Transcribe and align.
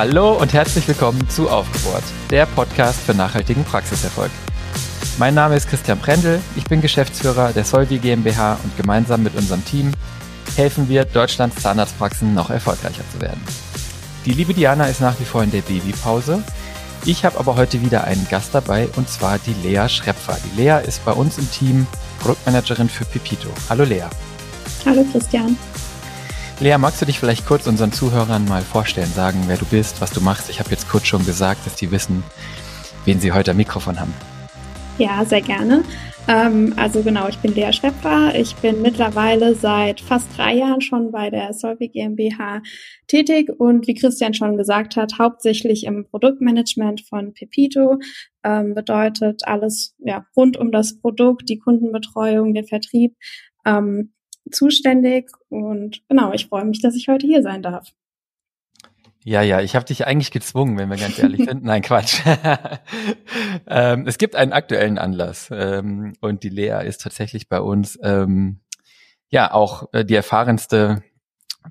Hallo 0.00 0.32
und 0.32 0.54
herzlich 0.54 0.88
willkommen 0.88 1.28
zu 1.28 1.50
Aufgebohrt, 1.50 2.02
der 2.30 2.46
Podcast 2.46 3.00
für 3.00 3.12
nachhaltigen 3.12 3.64
Praxiserfolg. 3.64 4.30
Mein 5.18 5.34
Name 5.34 5.56
ist 5.56 5.68
Christian 5.68 5.98
Prendel, 5.98 6.40
ich 6.56 6.64
bin 6.64 6.80
Geschäftsführer 6.80 7.52
der 7.52 7.64
Solvi 7.64 7.98
GmbH 7.98 8.58
und 8.64 8.74
gemeinsam 8.78 9.22
mit 9.22 9.36
unserem 9.36 9.62
Team 9.62 9.92
helfen 10.56 10.88
wir, 10.88 11.04
Deutschlands 11.04 11.60
Zahnarztpraxen 11.60 12.32
noch 12.32 12.48
erfolgreicher 12.48 13.02
zu 13.12 13.20
werden. 13.20 13.42
Die 14.24 14.32
liebe 14.32 14.54
Diana 14.54 14.86
ist 14.86 15.02
nach 15.02 15.20
wie 15.20 15.26
vor 15.26 15.42
in 15.42 15.50
der 15.50 15.60
Babypause. 15.60 16.42
Ich 17.04 17.26
habe 17.26 17.38
aber 17.38 17.56
heute 17.56 17.82
wieder 17.82 18.04
einen 18.04 18.26
Gast 18.30 18.54
dabei 18.54 18.88
und 18.96 19.06
zwar 19.10 19.38
die 19.38 19.68
Lea 19.68 19.86
Schrepfer. 19.86 20.38
Die 20.46 20.62
Lea 20.62 20.78
ist 20.82 21.04
bei 21.04 21.12
uns 21.12 21.36
im 21.36 21.50
Team 21.50 21.86
Produktmanagerin 22.20 22.88
für 22.88 23.04
Pepito. 23.04 23.50
Hallo 23.68 23.84
Lea. 23.84 24.04
Hallo 24.86 25.04
Christian. 25.12 25.58
Lea, 26.60 26.76
magst 26.76 27.00
du 27.00 27.06
dich 27.06 27.18
vielleicht 27.18 27.46
kurz 27.46 27.66
unseren 27.66 27.90
Zuhörern 27.90 28.44
mal 28.44 28.60
vorstellen, 28.60 29.06
sagen, 29.06 29.44
wer 29.46 29.56
du 29.56 29.64
bist, 29.64 30.02
was 30.02 30.12
du 30.12 30.20
machst? 30.20 30.50
Ich 30.50 30.60
habe 30.60 30.68
jetzt 30.68 30.90
kurz 30.90 31.06
schon 31.06 31.24
gesagt, 31.24 31.64
dass 31.64 31.74
die 31.74 31.90
wissen, 31.90 32.22
wen 33.06 33.18
sie 33.18 33.32
heute 33.32 33.52
am 33.52 33.56
Mikrofon 33.56 33.98
haben. 33.98 34.12
Ja, 34.98 35.24
sehr 35.24 35.40
gerne. 35.40 35.82
Ähm, 36.28 36.74
also 36.76 37.02
genau, 37.02 37.28
ich 37.28 37.38
bin 37.38 37.54
Lea 37.54 37.72
Schwepfer. 37.72 38.34
Ich 38.34 38.54
bin 38.56 38.82
mittlerweile 38.82 39.54
seit 39.54 40.02
fast 40.02 40.28
drei 40.36 40.54
Jahren 40.56 40.82
schon 40.82 41.12
bei 41.12 41.30
der 41.30 41.54
Solvi 41.54 41.88
GmbH 41.88 42.60
tätig 43.06 43.48
und 43.56 43.86
wie 43.86 43.94
Christian 43.94 44.34
schon 44.34 44.58
gesagt 44.58 44.96
hat, 44.96 45.14
hauptsächlich 45.18 45.84
im 45.84 46.04
Produktmanagement 46.10 47.00
von 47.08 47.32
Pepito. 47.32 48.00
Ähm, 48.44 48.74
bedeutet 48.74 49.46
alles 49.46 49.94
ja, 49.98 50.26
rund 50.36 50.58
um 50.58 50.72
das 50.72 51.00
Produkt, 51.00 51.48
die 51.48 51.58
Kundenbetreuung, 51.58 52.52
den 52.52 52.66
Vertrieb. 52.66 53.16
Ähm, 53.64 54.12
zuständig 54.50 55.30
und 55.48 56.02
genau, 56.08 56.32
ich 56.32 56.46
freue 56.46 56.64
mich, 56.64 56.80
dass 56.80 56.94
ich 56.94 57.08
heute 57.08 57.26
hier 57.26 57.42
sein 57.42 57.62
darf. 57.62 57.92
Ja, 59.22 59.42
ja, 59.42 59.60
ich 59.60 59.76
habe 59.76 59.84
dich 59.84 60.06
eigentlich 60.06 60.30
gezwungen, 60.30 60.78
wenn 60.78 60.88
wir 60.88 60.96
ganz 60.96 61.18
ehrlich 61.18 61.44
sind. 61.48 61.62
Nein, 61.62 61.82
Quatsch. 61.82 62.20
ähm, 63.66 64.06
es 64.06 64.16
gibt 64.16 64.34
einen 64.34 64.52
aktuellen 64.52 64.98
Anlass 64.98 65.50
ähm, 65.52 66.14
und 66.20 66.42
die 66.42 66.48
Lea 66.48 66.86
ist 66.86 67.02
tatsächlich 67.02 67.48
bei 67.48 67.60
uns 67.60 67.98
ähm, 68.02 68.60
ja 69.28 69.52
auch 69.52 69.92
äh, 69.92 70.04
die 70.04 70.14
erfahrenste 70.14 71.02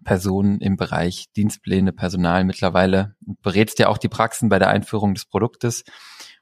Person 0.03 0.59
im 0.61 0.77
Bereich 0.77 1.31
Dienstpläne, 1.35 1.91
Personal 1.91 2.43
mittlerweile. 2.43 3.15
Berätst 3.41 3.79
ja 3.79 3.87
auch 3.87 3.97
die 3.97 4.09
Praxen 4.09 4.49
bei 4.49 4.59
der 4.59 4.69
Einführung 4.69 5.15
des 5.15 5.25
Produktes. 5.25 5.83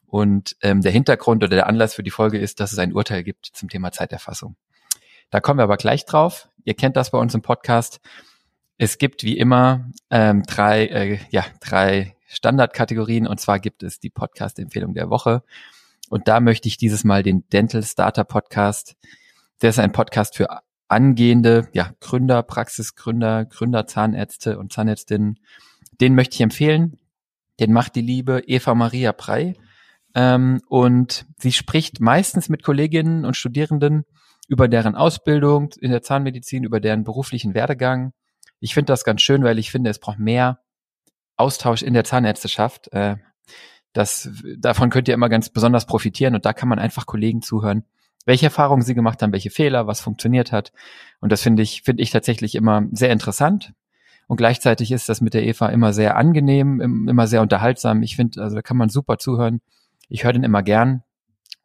Und 0.06 0.56
ähm, 0.62 0.82
der 0.82 0.92
Hintergrund 0.92 1.44
oder 1.44 1.56
der 1.56 1.68
Anlass 1.68 1.94
für 1.94 2.04
die 2.04 2.12
Folge 2.12 2.38
ist, 2.38 2.60
dass 2.60 2.72
es 2.72 2.80
ein 2.80 2.94
Urteil 2.94 3.24
gibt 3.24 3.46
zum 3.54 3.70
Thema 3.70 3.92
Zeiterfassung. 3.92 4.56
Da 5.30 5.40
kommen 5.40 5.60
wir 5.60 5.64
aber 5.64 5.78
gleich 5.78 6.06
drauf. 6.06 6.50
Ihr 6.64 6.74
kennt 6.74 6.96
das 6.96 7.12
bei 7.12 7.18
uns 7.18 7.34
im 7.34 7.42
Podcast. 7.42 8.00
Es 8.78 8.98
gibt 8.98 9.24
wie 9.24 9.38
immer 9.38 9.90
ähm, 10.10 10.44
drei, 10.44 10.86
äh, 10.88 11.20
ja, 11.30 11.46
drei 11.60 12.16
Standardkategorien 12.28 13.28
und 13.28 13.40
zwar 13.40 13.60
gibt 13.60 13.84
es 13.84 14.00
die 14.00 14.10
Podcast-Empfehlung 14.10 14.94
der 14.94 15.10
Woche. 15.10 15.44
Und 16.10 16.28
da 16.28 16.40
möchte 16.40 16.68
ich 16.68 16.78
dieses 16.78 17.04
Mal 17.04 17.24
den 17.24 17.48
Dental 17.50 17.84
Starter 17.84 18.24
Podcast. 18.24 18.96
Der 19.62 19.72
ist 19.72 19.80
ein 19.80 19.92
Podcast 19.92 20.36
für 20.36 20.48
angehende 20.88 21.68
ja, 21.74 21.92
Gründer, 22.00 22.44
Praxisgründer, 22.44 23.46
Gründer, 23.46 23.88
Zahnärzte 23.88 24.58
und 24.58 24.72
Zahnärztinnen. 24.72 25.40
Den 26.00 26.16
möchte 26.16 26.36
ich 26.36 26.42
empfehlen. 26.42 27.00
Den 27.60 27.74
macht 27.74 27.96
die 27.96 28.02
liebe 28.02 28.44
Eva 28.46 28.76
Maria 28.76 29.12
Prey. 29.12 29.56
Ähm, 30.16 30.62
und 30.68 31.26
sie 31.38 31.52
spricht 31.52 32.00
meistens 32.00 32.50
mit 32.50 32.64
Kolleginnen 32.64 33.26
und 33.26 33.36
Studierenden 33.36 34.06
über 34.48 34.68
deren 34.68 34.96
Ausbildung 34.96 35.70
in 35.80 35.92
der 35.92 36.02
Zahnmedizin, 36.02 36.64
über 36.64 36.80
deren 36.80 37.04
beruflichen 37.04 37.54
Werdegang. 37.54 38.14
Ich 38.60 38.74
finde 38.74 38.94
das 38.94 39.04
ganz 39.04 39.22
schön, 39.22 39.44
weil 39.44 39.60
ich 39.60 39.72
finde, 39.72 39.90
es 39.90 40.00
braucht 40.00 40.20
mehr 40.20 40.60
Austausch 41.36 41.84
in 41.84 41.94
der 41.94 42.04
Zahnärzteschaft. 42.04 42.92
Äh, 42.94 43.18
das, 43.94 44.30
davon 44.58 44.90
könnt 44.90 45.08
ihr 45.08 45.14
immer 45.14 45.30
ganz 45.30 45.50
besonders 45.50 45.86
profitieren 45.86 46.36
und 46.36 46.46
da 46.46 46.54
kann 46.54 46.70
man 46.70 46.80
einfach 46.80 47.06
Kollegen 47.06 47.42
zuhören, 47.42 47.84
welche 48.26 48.48
Erfahrungen 48.48 48.84
sie 48.84 48.96
gemacht 48.96 49.22
haben, 49.22 49.32
welche 49.32 49.50
Fehler, 49.50 49.88
was 49.88 50.02
funktioniert 50.02 50.52
hat. 50.52 50.72
Und 51.20 51.32
das 51.32 51.42
finde 51.42 51.64
ich, 51.64 51.84
finde 51.84 52.04
ich 52.04 52.12
tatsächlich 52.12 52.56
immer 52.56 52.84
sehr 52.92 53.12
interessant. 53.12 53.74
Und 54.28 54.38
gleichzeitig 54.38 54.92
ist 54.92 55.08
das 55.08 55.22
mit 55.22 55.34
der 55.34 55.46
Eva 55.46 55.70
immer 55.70 55.94
sehr 55.94 56.18
angenehm, 56.18 57.08
immer 57.08 57.28
sehr 57.28 57.42
unterhaltsam. 57.42 58.04
Ich 58.04 58.18
finde, 58.18 58.42
also 58.42 58.56
da 58.56 58.62
kann 58.62 58.78
man 58.78 58.90
super 58.90 59.18
zuhören. 59.18 59.62
Ich 60.10 60.26
höre 60.26 60.34
den 60.34 60.44
immer 60.44 60.64
gern. 60.64 61.04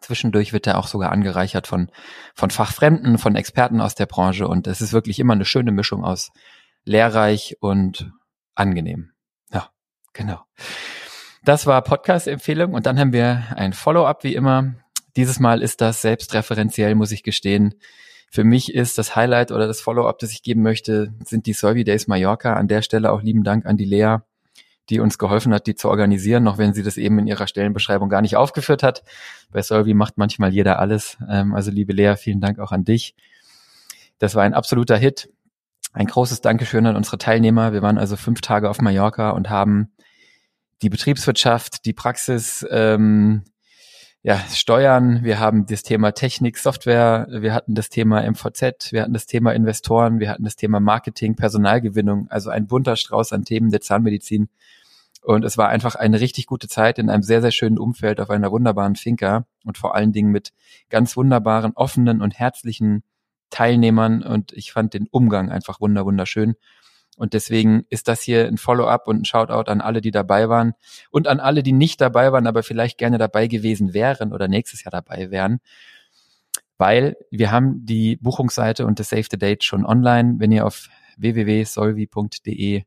Zwischendurch 0.02 0.52
wird 0.52 0.66
er 0.66 0.78
auch 0.78 0.86
sogar 0.86 1.12
angereichert 1.12 1.66
von, 1.66 1.90
von 2.34 2.50
Fachfremden, 2.50 3.18
von 3.18 3.36
Experten 3.36 3.80
aus 3.80 3.94
der 3.94 4.06
Branche. 4.06 4.48
Und 4.48 4.66
es 4.66 4.80
ist 4.80 4.92
wirklich 4.92 5.18
immer 5.18 5.32
eine 5.32 5.44
schöne 5.44 5.72
Mischung 5.72 6.04
aus 6.04 6.30
lehrreich 6.84 7.56
und 7.60 8.12
angenehm. 8.54 9.12
Ja, 9.52 9.70
genau. 10.12 10.40
Das 11.44 11.66
war 11.66 11.82
Podcast-Empfehlung 11.82 12.74
und 12.74 12.86
dann 12.86 12.98
haben 12.98 13.12
wir 13.12 13.44
ein 13.56 13.72
Follow-up 13.72 14.24
wie 14.24 14.34
immer. 14.34 14.74
Dieses 15.16 15.40
Mal 15.40 15.62
ist 15.62 15.80
das 15.80 16.02
selbstreferenziell, 16.02 16.94
muss 16.94 17.12
ich 17.12 17.22
gestehen. 17.22 17.74
Für 18.30 18.44
mich 18.44 18.72
ist 18.72 18.96
das 18.96 19.14
Highlight 19.14 19.50
oder 19.52 19.66
das 19.66 19.80
Follow-up, 19.80 20.18
das 20.18 20.32
ich 20.32 20.42
geben 20.42 20.62
möchte, 20.62 21.12
sind 21.24 21.46
die 21.46 21.52
Solvi 21.52 21.84
Days 21.84 22.06
Mallorca. 22.06 22.54
An 22.54 22.68
der 22.68 22.82
Stelle 22.82 23.12
auch 23.12 23.22
lieben 23.22 23.44
Dank 23.44 23.66
an 23.66 23.76
die 23.76 23.84
Lea, 23.84 24.18
die 24.90 25.00
uns 25.00 25.18
geholfen 25.18 25.54
hat, 25.54 25.66
die 25.66 25.74
zu 25.74 25.88
organisieren, 25.88 26.42
noch 26.42 26.58
wenn 26.58 26.74
sie 26.74 26.82
das 26.82 26.96
eben 26.96 27.18
in 27.18 27.26
ihrer 27.26 27.46
Stellenbeschreibung 27.46 28.08
gar 28.08 28.20
nicht 28.20 28.36
aufgeführt 28.36 28.82
hat. 28.82 29.02
Bei 29.50 29.62
Solvi 29.62 29.94
macht 29.94 30.18
manchmal 30.18 30.52
jeder 30.52 30.78
alles. 30.78 31.18
Ähm, 31.28 31.54
also 31.54 31.70
liebe 31.70 31.92
Lea, 31.92 32.14
vielen 32.16 32.40
Dank 32.40 32.58
auch 32.58 32.72
an 32.72 32.84
dich. 32.84 33.14
Das 34.18 34.34
war 34.34 34.42
ein 34.42 34.54
absoluter 34.54 34.96
Hit. 34.96 35.30
Ein 35.92 36.06
großes 36.06 36.40
Dankeschön 36.40 36.86
an 36.86 36.96
unsere 36.96 37.18
Teilnehmer. 37.18 37.72
Wir 37.72 37.82
waren 37.82 37.98
also 37.98 38.16
fünf 38.16 38.40
Tage 38.40 38.70
auf 38.70 38.80
Mallorca 38.80 39.30
und 39.30 39.50
haben 39.50 39.92
die 40.80 40.88
Betriebswirtschaft, 40.88 41.84
die 41.84 41.92
Praxis, 41.92 42.66
ähm, 42.70 43.44
ja, 44.24 44.38
Steuern, 44.52 45.24
wir 45.24 45.40
haben 45.40 45.66
das 45.66 45.82
Thema 45.82 46.12
Technik, 46.12 46.56
Software, 46.56 47.26
wir 47.28 47.52
hatten 47.52 47.74
das 47.74 47.88
Thema 47.88 48.22
MVZ, 48.22 48.92
wir 48.92 49.02
hatten 49.02 49.12
das 49.12 49.26
Thema 49.26 49.52
Investoren, 49.52 50.20
wir 50.20 50.30
hatten 50.30 50.44
das 50.44 50.54
Thema 50.54 50.78
Marketing, 50.78 51.34
Personalgewinnung, 51.34 52.28
also 52.30 52.48
ein 52.50 52.68
bunter 52.68 52.94
Strauß 52.94 53.32
an 53.32 53.44
Themen 53.44 53.70
der 53.70 53.80
Zahnmedizin. 53.80 54.48
Und 55.22 55.44
es 55.44 55.58
war 55.58 55.68
einfach 55.68 55.96
eine 55.96 56.20
richtig 56.20 56.46
gute 56.46 56.68
Zeit 56.68 56.98
in 56.98 57.10
einem 57.10 57.24
sehr, 57.24 57.42
sehr 57.42 57.50
schönen 57.50 57.78
Umfeld 57.78 58.20
auf 58.20 58.30
einer 58.30 58.52
wunderbaren 58.52 58.94
Finca 58.94 59.46
und 59.64 59.76
vor 59.76 59.94
allen 59.96 60.12
Dingen 60.12 60.30
mit 60.30 60.52
ganz 60.88 61.16
wunderbaren, 61.16 61.72
offenen 61.74 62.22
und 62.22 62.38
herzlichen 62.38 63.02
Teilnehmern. 63.50 64.22
Und 64.22 64.52
ich 64.52 64.72
fand 64.72 64.94
den 64.94 65.08
Umgang 65.10 65.50
einfach 65.50 65.80
wunder, 65.80 66.04
wunderschön. 66.04 66.54
Und 67.16 67.34
deswegen 67.34 67.84
ist 67.90 68.08
das 68.08 68.22
hier 68.22 68.46
ein 68.46 68.56
Follow-up 68.56 69.06
und 69.06 69.22
ein 69.22 69.24
Shoutout 69.24 69.70
an 69.70 69.80
alle, 69.80 70.00
die 70.00 70.10
dabei 70.10 70.48
waren 70.48 70.72
und 71.10 71.28
an 71.28 71.40
alle, 71.40 71.62
die 71.62 71.72
nicht 71.72 72.00
dabei 72.00 72.32
waren, 72.32 72.46
aber 72.46 72.62
vielleicht 72.62 72.98
gerne 72.98 73.18
dabei 73.18 73.46
gewesen 73.46 73.92
wären 73.92 74.32
oder 74.32 74.48
nächstes 74.48 74.84
Jahr 74.84 74.92
dabei 74.92 75.30
wären. 75.30 75.60
Weil 76.78 77.16
wir 77.30 77.50
haben 77.50 77.84
die 77.84 78.16
Buchungsseite 78.16 78.86
und 78.86 78.98
das 78.98 79.10
Save 79.10 79.26
the 79.30 79.38
Date 79.38 79.62
schon 79.62 79.84
online. 79.84 80.36
Wenn 80.38 80.52
ihr 80.52 80.66
auf 80.66 80.88
www.solvi.de 81.18 82.84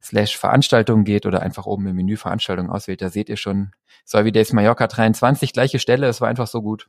slash 0.00 0.38
Veranstaltungen 0.38 1.04
geht 1.04 1.26
oder 1.26 1.42
einfach 1.42 1.66
oben 1.66 1.86
im 1.88 1.96
Menü 1.96 2.16
Veranstaltungen 2.16 2.70
auswählt, 2.70 3.02
da 3.02 3.10
seht 3.10 3.28
ihr 3.28 3.36
schon 3.36 3.72
Solvi 4.04 4.30
Days 4.30 4.52
Mallorca 4.52 4.86
23, 4.86 5.52
gleiche 5.52 5.80
Stelle. 5.80 6.06
Es 6.06 6.20
war 6.20 6.28
einfach 6.28 6.46
so 6.46 6.62
gut, 6.62 6.88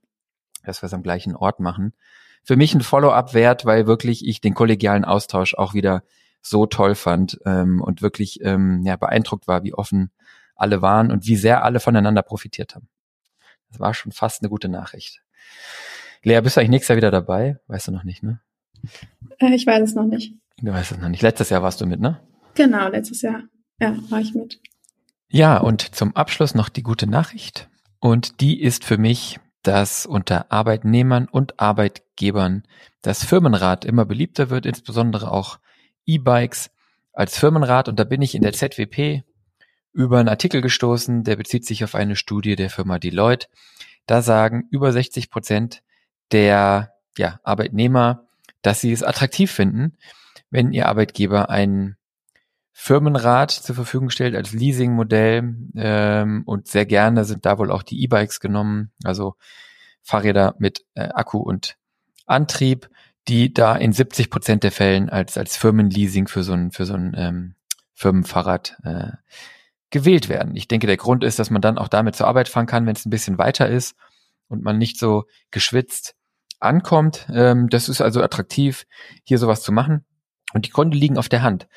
dass 0.63 0.81
wir 0.83 0.87
es 0.87 0.93
am 0.93 1.03
gleichen 1.03 1.35
Ort 1.35 1.59
machen. 1.59 1.93
Für 2.43 2.55
mich 2.55 2.75
ein 2.75 2.81
Follow-up 2.81 3.33
wert, 3.33 3.65
weil 3.65 3.87
wirklich 3.87 4.25
ich 4.25 4.39
den 4.39 4.53
kollegialen 4.53 5.03
Austausch 5.03 5.55
auch 5.55 5.73
wieder 5.73 6.03
so 6.41 6.65
toll 6.65 6.95
fand 6.95 7.39
ähm, 7.45 7.81
und 7.81 8.01
wirklich 8.01 8.39
ähm, 8.41 8.81
ja, 8.83 8.95
beeindruckt 8.95 9.47
war, 9.47 9.63
wie 9.63 9.73
offen 9.73 10.11
alle 10.55 10.81
waren 10.81 11.11
und 11.11 11.27
wie 11.27 11.35
sehr 11.35 11.63
alle 11.63 11.79
voneinander 11.79 12.21
profitiert 12.21 12.75
haben. 12.75 12.87
Das 13.69 13.79
war 13.79 13.93
schon 13.93 14.11
fast 14.11 14.41
eine 14.41 14.49
gute 14.49 14.69
Nachricht. 14.69 15.21
Lea, 16.23 16.41
bist 16.41 16.55
du 16.55 16.61
eigentlich 16.61 16.71
nächstes 16.71 16.89
Jahr 16.89 16.97
wieder 16.97 17.11
dabei? 17.11 17.59
Weißt 17.67 17.87
du 17.87 17.91
noch 17.91 18.03
nicht, 18.03 18.23
ne? 18.23 18.39
Äh, 19.39 19.53
ich 19.53 19.65
weiß 19.67 19.83
es 19.83 19.95
noch 19.95 20.05
nicht. 20.05 20.33
Du 20.57 20.71
weißt 20.71 20.93
es 20.93 20.97
noch 20.97 21.09
nicht. 21.09 21.21
Letztes 21.21 21.49
Jahr 21.49 21.61
warst 21.61 21.81
du 21.81 21.85
mit, 21.85 21.99
ne? 21.99 22.19
Genau, 22.55 22.87
letztes 22.87 23.21
Jahr. 23.21 23.43
Ja, 23.79 23.95
war 24.09 24.19
ich 24.19 24.33
mit. 24.33 24.59
Ja, 25.29 25.57
und 25.57 25.95
zum 25.95 26.15
Abschluss 26.15 26.55
noch 26.55 26.69
die 26.69 26.83
gute 26.83 27.07
Nachricht. 27.07 27.69
Und 27.99 28.41
die 28.41 28.61
ist 28.61 28.83
für 28.83 28.97
mich, 28.97 29.39
dass 29.61 30.05
unter 30.05 30.51
Arbeitnehmern 30.51 31.27
und 31.27 31.59
Arbeitgebern 31.59 32.63
das 33.01 33.23
Firmenrat 33.23 33.85
immer 33.85 34.05
beliebter 34.05 34.49
wird, 34.49 34.65
insbesondere 34.65 35.31
auch 35.31 35.59
E-Bikes 36.07 36.71
als 37.13 37.37
Firmenrat. 37.37 37.87
Und 37.87 37.99
da 37.99 38.03
bin 38.03 38.21
ich 38.21 38.33
in 38.33 38.41
der 38.41 38.53
ZWP 38.53 39.23
über 39.93 40.19
einen 40.19 40.29
Artikel 40.29 40.61
gestoßen, 40.61 41.23
der 41.23 41.35
bezieht 41.35 41.65
sich 41.65 41.83
auf 41.83 41.95
eine 41.95 42.15
Studie 42.15 42.55
der 42.55 42.69
Firma 42.69 42.99
Deloitte. 42.99 43.47
Da 44.05 44.21
sagen 44.21 44.67
über 44.71 44.91
60 44.91 45.29
Prozent 45.29 45.83
der 46.31 46.93
ja, 47.17 47.39
Arbeitnehmer, 47.43 48.25
dass 48.61 48.81
sie 48.81 48.91
es 48.91 49.03
attraktiv 49.03 49.51
finden, 49.51 49.97
wenn 50.49 50.71
ihr 50.71 50.87
Arbeitgeber 50.87 51.49
ein 51.49 51.97
Firmenrat 52.71 53.49
zur 53.49 53.73
Verfügung 53.73 54.11
stellt 54.11 54.35
als 54.35 54.53
Leasingmodell 54.53 55.55
ähm, 55.75 56.43
und 56.45 56.67
sehr 56.67 56.85
gerne 56.85 57.25
sind 57.25 57.45
da 57.45 57.57
wohl 57.57 57.71
auch 57.71 57.81
die 57.81 58.03
E-Bikes 58.03 58.39
genommen, 58.39 58.91
also 59.03 59.35
Fahrräder 60.03 60.53
mit 60.59 60.85
äh, 60.93 61.09
Akku 61.09 61.39
und 61.39 61.75
Antrieb 62.27 62.87
die 63.27 63.53
da 63.53 63.75
in 63.75 63.91
70 63.91 64.29
Prozent 64.29 64.63
der 64.63 64.71
Fällen 64.71 65.09
als, 65.09 65.37
als 65.37 65.57
Firmenleasing 65.57 66.27
für 66.27 66.43
so 66.43 66.53
ein, 66.53 66.71
für 66.71 66.85
so 66.85 66.93
ein 66.93 67.13
ähm, 67.17 67.55
Firmenfahrrad 67.93 68.77
äh, 68.83 69.11
gewählt 69.89 70.29
werden. 70.29 70.55
Ich 70.55 70.67
denke, 70.67 70.87
der 70.87 70.97
Grund 70.97 71.23
ist, 71.23 71.39
dass 71.39 71.49
man 71.49 71.61
dann 71.61 71.77
auch 71.77 71.87
damit 71.87 72.15
zur 72.15 72.27
Arbeit 72.27 72.49
fahren 72.49 72.65
kann, 72.65 72.85
wenn 72.85 72.95
es 72.95 73.05
ein 73.05 73.09
bisschen 73.09 73.37
weiter 73.37 73.67
ist 73.67 73.95
und 74.47 74.63
man 74.63 74.77
nicht 74.77 74.97
so 74.99 75.25
geschwitzt 75.51 76.15
ankommt. 76.59 77.27
Ähm, 77.33 77.69
das 77.69 77.89
ist 77.89 78.01
also 78.01 78.21
attraktiv, 78.21 78.85
hier 79.23 79.37
sowas 79.37 79.61
zu 79.61 79.71
machen. 79.71 80.05
Und 80.53 80.65
die 80.65 80.69
Gründe 80.69 80.97
liegen 80.97 81.17
auf 81.17 81.29
der 81.29 81.41
Hand. 81.41 81.67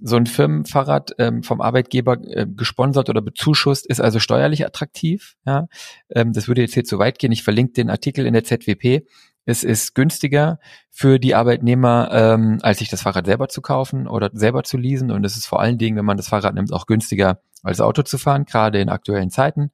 So 0.00 0.16
ein 0.16 0.26
Firmenfahrrad 0.26 1.12
ähm, 1.18 1.42
vom 1.42 1.60
Arbeitgeber 1.60 2.18
äh, 2.22 2.46
gesponsert 2.46 3.08
oder 3.08 3.22
bezuschusst 3.22 3.86
ist 3.86 4.00
also 4.00 4.20
steuerlich 4.20 4.64
attraktiv. 4.66 5.36
Ja? 5.46 5.66
Ähm, 6.10 6.32
das 6.32 6.46
würde 6.46 6.60
jetzt 6.60 6.74
hier 6.74 6.84
zu 6.84 6.98
weit 6.98 7.18
gehen. 7.18 7.32
Ich 7.32 7.42
verlinke 7.42 7.72
den 7.72 7.90
Artikel 7.90 8.26
in 8.26 8.34
der 8.34 8.44
ZWP. 8.44 9.06
Es 9.48 9.64
ist 9.64 9.94
günstiger 9.94 10.60
für 10.90 11.18
die 11.18 11.34
Arbeitnehmer, 11.34 12.10
ähm, 12.12 12.58
als 12.60 12.80
sich 12.80 12.90
das 12.90 13.00
Fahrrad 13.00 13.24
selber 13.24 13.48
zu 13.48 13.62
kaufen 13.62 14.06
oder 14.06 14.28
selber 14.34 14.62
zu 14.62 14.76
leasen. 14.76 15.10
Und 15.10 15.24
es 15.24 15.38
ist 15.38 15.46
vor 15.46 15.60
allen 15.60 15.78
Dingen, 15.78 15.96
wenn 15.96 16.04
man 16.04 16.18
das 16.18 16.28
Fahrrad 16.28 16.54
nimmt, 16.54 16.70
auch 16.70 16.84
günstiger 16.84 17.40
als 17.62 17.80
Auto 17.80 18.02
zu 18.02 18.18
fahren, 18.18 18.44
gerade 18.44 18.78
in 18.78 18.90
aktuellen 18.90 19.30
Zeiten. 19.30 19.70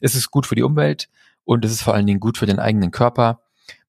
Es 0.00 0.16
ist 0.16 0.32
gut 0.32 0.44
für 0.44 0.56
die 0.56 0.64
Umwelt 0.64 1.08
und 1.44 1.64
es 1.64 1.70
ist 1.70 1.82
vor 1.82 1.94
allen 1.94 2.08
Dingen 2.08 2.18
gut 2.18 2.36
für 2.36 2.46
den 2.46 2.58
eigenen 2.58 2.90
Körper. 2.90 3.42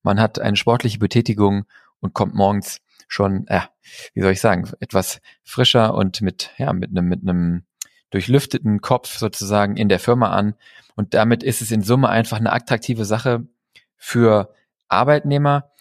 Man 0.04 0.20
hat 0.20 0.38
eine 0.38 0.56
sportliche 0.56 1.00
Betätigung 1.00 1.66
und 2.00 2.14
kommt 2.14 2.36
morgens 2.36 2.82
schon, 3.08 3.48
ja, 3.50 3.70
wie 4.14 4.22
soll 4.22 4.34
ich 4.34 4.40
sagen, 4.40 4.70
etwas 4.82 5.20
frischer 5.44 5.96
und 5.96 6.22
mit, 6.22 6.52
ja, 6.60 6.74
mit 6.74 6.92
einem, 6.92 7.08
mit 7.08 7.24
einem 7.24 7.64
durchlüfteten 8.12 8.82
Kopf 8.82 9.18
sozusagen 9.18 9.78
in 9.78 9.90
der 9.90 10.00
Firma 10.00 10.30
an. 10.30 10.54
Und 10.96 11.16
damit 11.16 11.42
ist 11.42 11.64
es 11.64 11.72
in 11.72 11.82
Summe 11.82 12.10
einfach 12.10 12.38
eine 12.38 12.54
attraktive 12.54 13.06
Sache 13.06 13.48
für 13.98 14.54
Arbeitnehmer. 14.94 15.72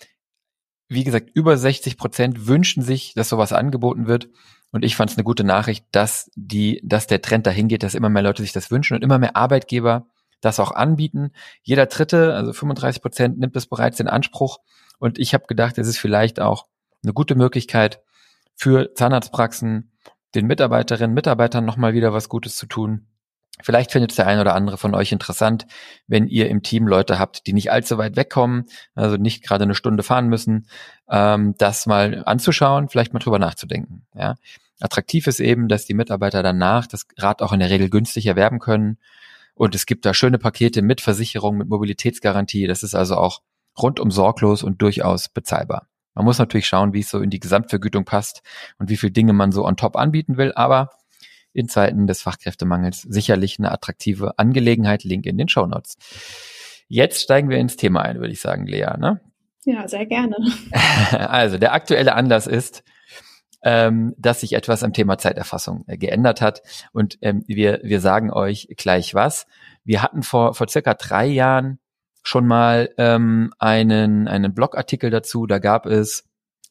Wie 0.88 1.04
gesagt, 1.04 1.30
über 1.34 1.56
60 1.56 1.96
Prozent 1.96 2.46
wünschen 2.46 2.82
sich, 2.82 3.14
dass 3.14 3.28
sowas 3.28 3.52
angeboten 3.52 4.06
wird. 4.06 4.28
Und 4.72 4.84
ich 4.84 4.96
fand 4.96 5.10
es 5.10 5.16
eine 5.16 5.24
gute 5.24 5.44
Nachricht, 5.44 5.86
dass 5.92 6.30
die, 6.34 6.80
dass 6.84 7.06
der 7.06 7.22
Trend 7.22 7.46
dahin 7.46 7.68
geht, 7.68 7.82
dass 7.82 7.94
immer 7.94 8.08
mehr 8.08 8.22
Leute 8.22 8.42
sich 8.42 8.52
das 8.52 8.70
wünschen 8.70 8.94
und 8.94 9.02
immer 9.02 9.18
mehr 9.18 9.36
Arbeitgeber 9.36 10.06
das 10.40 10.60
auch 10.60 10.72
anbieten. 10.72 11.32
Jeder 11.62 11.86
Dritte, 11.86 12.34
also 12.34 12.52
35 12.52 13.00
Prozent, 13.00 13.38
nimmt 13.38 13.56
es 13.56 13.66
bereits 13.66 14.00
in 14.00 14.08
Anspruch. 14.08 14.58
Und 14.98 15.18
ich 15.18 15.34
habe 15.34 15.46
gedacht, 15.46 15.78
es 15.78 15.88
ist 15.88 15.98
vielleicht 15.98 16.40
auch 16.40 16.66
eine 17.02 17.12
gute 17.12 17.34
Möglichkeit 17.34 18.02
für 18.54 18.94
Zahnarztpraxen, 18.94 19.92
den 20.34 20.46
Mitarbeiterinnen, 20.46 21.10
und 21.10 21.14
Mitarbeitern 21.14 21.64
nochmal 21.64 21.94
wieder 21.94 22.12
was 22.12 22.28
Gutes 22.28 22.56
zu 22.56 22.66
tun. 22.66 23.06
Vielleicht 23.60 23.92
findet 23.92 24.16
der 24.16 24.26
ein 24.26 24.40
oder 24.40 24.54
andere 24.54 24.78
von 24.78 24.94
euch 24.94 25.12
interessant, 25.12 25.66
wenn 26.06 26.26
ihr 26.26 26.48
im 26.48 26.62
Team 26.62 26.88
Leute 26.88 27.18
habt, 27.18 27.46
die 27.46 27.52
nicht 27.52 27.70
allzu 27.70 27.98
weit 27.98 28.16
wegkommen, 28.16 28.64
also 28.94 29.16
nicht 29.16 29.44
gerade 29.44 29.64
eine 29.64 29.74
Stunde 29.74 30.02
fahren 30.02 30.28
müssen, 30.28 30.66
ähm, 31.10 31.54
das 31.58 31.86
mal 31.86 32.22
anzuschauen, 32.24 32.88
vielleicht 32.88 33.12
mal 33.12 33.20
drüber 33.20 33.38
nachzudenken. 33.38 34.06
Ja. 34.14 34.36
Attraktiv 34.80 35.26
ist 35.26 35.38
eben, 35.38 35.68
dass 35.68 35.84
die 35.84 35.94
Mitarbeiter 35.94 36.42
danach 36.42 36.86
das 36.86 37.06
Rad 37.18 37.40
auch 37.42 37.52
in 37.52 37.60
der 37.60 37.70
Regel 37.70 37.88
günstig 37.88 38.26
erwerben 38.26 38.58
können. 38.58 38.98
Und 39.54 39.74
es 39.74 39.86
gibt 39.86 40.06
da 40.06 40.14
schöne 40.14 40.38
Pakete 40.38 40.82
mit 40.82 41.00
Versicherung, 41.00 41.56
mit 41.56 41.68
Mobilitätsgarantie. 41.68 42.66
Das 42.66 42.82
ist 42.82 42.94
also 42.94 43.16
auch 43.16 43.42
rundum 43.80 44.10
sorglos 44.10 44.62
und 44.62 44.82
durchaus 44.82 45.28
bezahlbar. 45.28 45.86
Man 46.14 46.24
muss 46.24 46.38
natürlich 46.38 46.66
schauen, 46.66 46.92
wie 46.92 47.00
es 47.00 47.10
so 47.10 47.20
in 47.20 47.30
die 47.30 47.40
Gesamtvergütung 47.40 48.04
passt 48.04 48.42
und 48.78 48.90
wie 48.90 48.96
viele 48.96 49.12
Dinge 49.12 49.32
man 49.32 49.52
so 49.52 49.64
on 49.64 49.76
top 49.76 49.96
anbieten 49.96 50.36
will, 50.36 50.52
aber 50.54 50.90
in 51.52 51.68
Zeiten 51.68 52.06
des 52.06 52.22
Fachkräftemangels 52.22 53.02
sicherlich 53.02 53.58
eine 53.58 53.72
attraktive 53.72 54.38
Angelegenheit. 54.38 55.04
Link 55.04 55.26
in 55.26 55.38
den 55.38 55.48
Show 55.48 55.66
Notes. 55.66 55.96
Jetzt 56.88 57.22
steigen 57.22 57.48
wir 57.48 57.58
ins 57.58 57.76
Thema 57.76 58.02
ein, 58.02 58.20
würde 58.20 58.32
ich 58.32 58.40
sagen, 58.40 58.66
Lea. 58.66 58.96
Ne? 58.98 59.20
Ja, 59.64 59.86
sehr 59.88 60.06
gerne. 60.06 60.36
Also 61.12 61.58
der 61.58 61.72
aktuelle 61.72 62.14
Anlass 62.14 62.46
ist, 62.46 62.82
ähm, 63.62 64.14
dass 64.18 64.40
sich 64.40 64.54
etwas 64.54 64.82
am 64.82 64.92
Thema 64.92 65.18
Zeiterfassung 65.18 65.84
äh, 65.86 65.96
geändert 65.96 66.40
hat. 66.40 66.62
Und 66.92 67.18
ähm, 67.22 67.44
wir, 67.46 67.80
wir 67.82 68.00
sagen 68.00 68.32
euch 68.32 68.68
gleich 68.76 69.14
was. 69.14 69.46
Wir 69.84 70.02
hatten 70.02 70.22
vor, 70.22 70.54
vor 70.54 70.68
circa 70.68 70.94
drei 70.94 71.26
Jahren 71.26 71.78
schon 72.22 72.46
mal 72.46 72.90
ähm, 72.98 73.52
einen, 73.58 74.28
einen 74.28 74.54
Blogartikel 74.54 75.10
dazu. 75.10 75.46
Da 75.46 75.58
gab 75.58 75.86
es 75.86 76.24